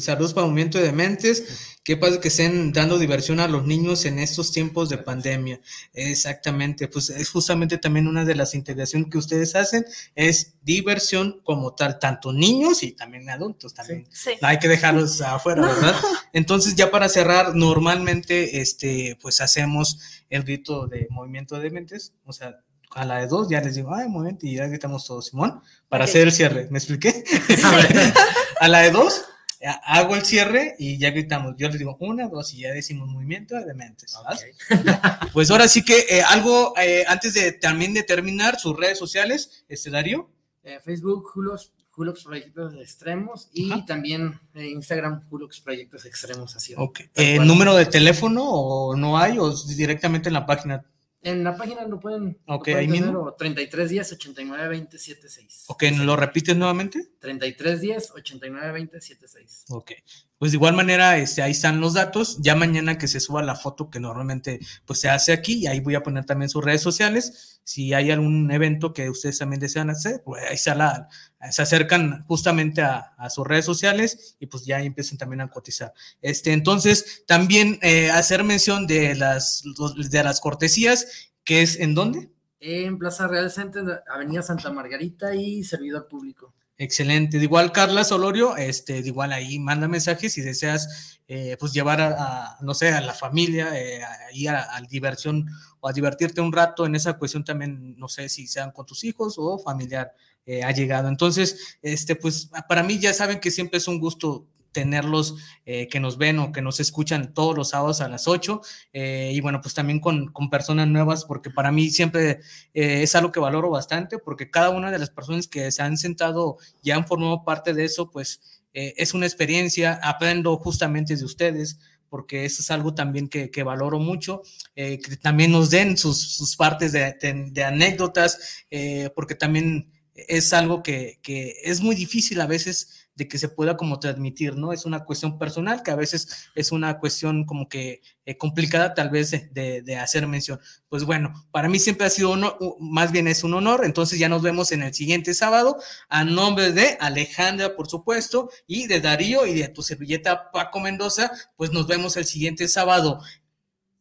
[0.00, 4.18] saludos para Movimiento de Dementes, qué pasa que estén dando diversión a los niños en
[4.18, 5.60] estos tiempos de pandemia.
[5.94, 9.84] Exactamente, pues es justamente también una de las integraciones que ustedes hacen,
[10.14, 14.06] es diversión como tal, tanto niños y también adultos también.
[14.10, 14.32] Sí.
[14.42, 15.68] No hay que dejarlos afuera, no.
[15.68, 15.94] ¿verdad?
[16.32, 22.32] Entonces ya para cerrar, normalmente este, pues hacemos el grito de Movimiento de Dementes, o
[22.32, 22.58] sea,
[22.90, 26.04] a la de dos ya les digo, ay, momento, y ya gritamos todos, Simón, para
[26.04, 26.10] okay.
[26.10, 26.68] hacer el cierre.
[26.70, 27.22] ¿Me expliqué?
[28.60, 29.24] a la de dos,
[29.66, 31.54] hago el cierre y ya gritamos.
[31.56, 34.14] Yo les digo una, dos y ya decimos movimiento de mentes.
[34.16, 34.52] Okay.
[35.32, 39.64] pues ahora sí que eh, algo, eh, antes de también de terminar, sus redes sociales,
[39.68, 40.30] este Darío.
[40.62, 43.84] Eh, Facebook, Julos, Julox Proyectos Extremos y Ajá.
[43.86, 46.56] también Instagram, Julox Proyectos Extremos.
[46.56, 46.74] Así.
[46.76, 47.08] Okay.
[47.38, 50.84] ¿Número de teléfono o no hay o directamente en la página?
[51.26, 53.22] En la página lo pueden, okay, lo pueden tener, mismo?
[53.24, 55.64] o 33 días 89 20 76.
[55.66, 57.04] Ok, ¿nos lo repites nuevamente?
[57.18, 59.64] 33 días 89 20 76.
[59.70, 59.90] Ok,
[60.38, 63.56] pues de igual manera este, ahí están los datos, ya mañana que se suba la
[63.56, 66.82] foto que normalmente pues se hace aquí y ahí voy a poner también sus redes
[66.82, 71.08] sociales, si hay algún evento que ustedes también desean hacer, pues ahí está la,
[71.50, 75.92] se acercan justamente a, sus redes sociales y pues ya empiezan también a cotizar.
[76.22, 79.64] Este, entonces, también eh, hacer mención de las,
[79.96, 82.30] de las cortesías, que es en dónde?
[82.60, 86.54] En Plaza Real Center, Avenida Santa Margarita y servidor público.
[86.78, 87.38] Excelente.
[87.38, 92.00] De igual, Carla Solorio, este, de igual ahí manda mensajes si deseas, eh, pues llevar
[92.02, 95.46] a, no sé, a la familia, eh, ahí a, a, diversión
[95.80, 99.04] o a divertirte un rato en esa cuestión también, no sé si sean con tus
[99.04, 100.12] hijos o familiar
[100.44, 101.08] eh, ha llegado.
[101.08, 104.46] Entonces, este, pues para mí ya saben que siempre es un gusto
[104.76, 108.60] tenerlos eh, que nos ven o que nos escuchan todos los sábados a las 8
[108.92, 112.40] eh, y bueno, pues también con, con, personas nuevas porque para mí siempre
[112.74, 115.96] eh, es algo que valoro bastante porque cada una de las personas que se han
[115.96, 121.24] sentado y han formado parte de eso, pues eh, es una experiencia, aprendo justamente de
[121.24, 121.78] ustedes
[122.10, 124.42] porque eso es algo también que, que valoro mucho,
[124.74, 127.16] eh, que también nos den sus, sus partes de,
[127.50, 128.66] de, anécdotas,
[129.14, 129.90] porque también
[130.28, 134.56] es algo que, que es muy difícil a veces de que se pueda como transmitir,
[134.56, 134.74] ¿no?
[134.74, 139.08] Es una cuestión personal que a veces es una cuestión como que eh, complicada tal
[139.08, 140.60] vez de, de, de, hacer mención.
[140.90, 142.36] Pues bueno, para mí siempre ha sido,
[142.78, 145.78] más bien es un honor, entonces ya nos vemos en el siguiente sábado,
[146.10, 151.32] a nombre de Alejandra, por supuesto, y de Darío y de tu servilleta Paco Mendoza,
[151.56, 153.22] pues nos vemos el siguiente sábado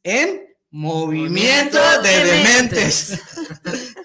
[0.03, 0.41] en
[0.71, 3.19] Movimiento, Movimiento de, de Dementes.
[3.63, 3.95] Dementes.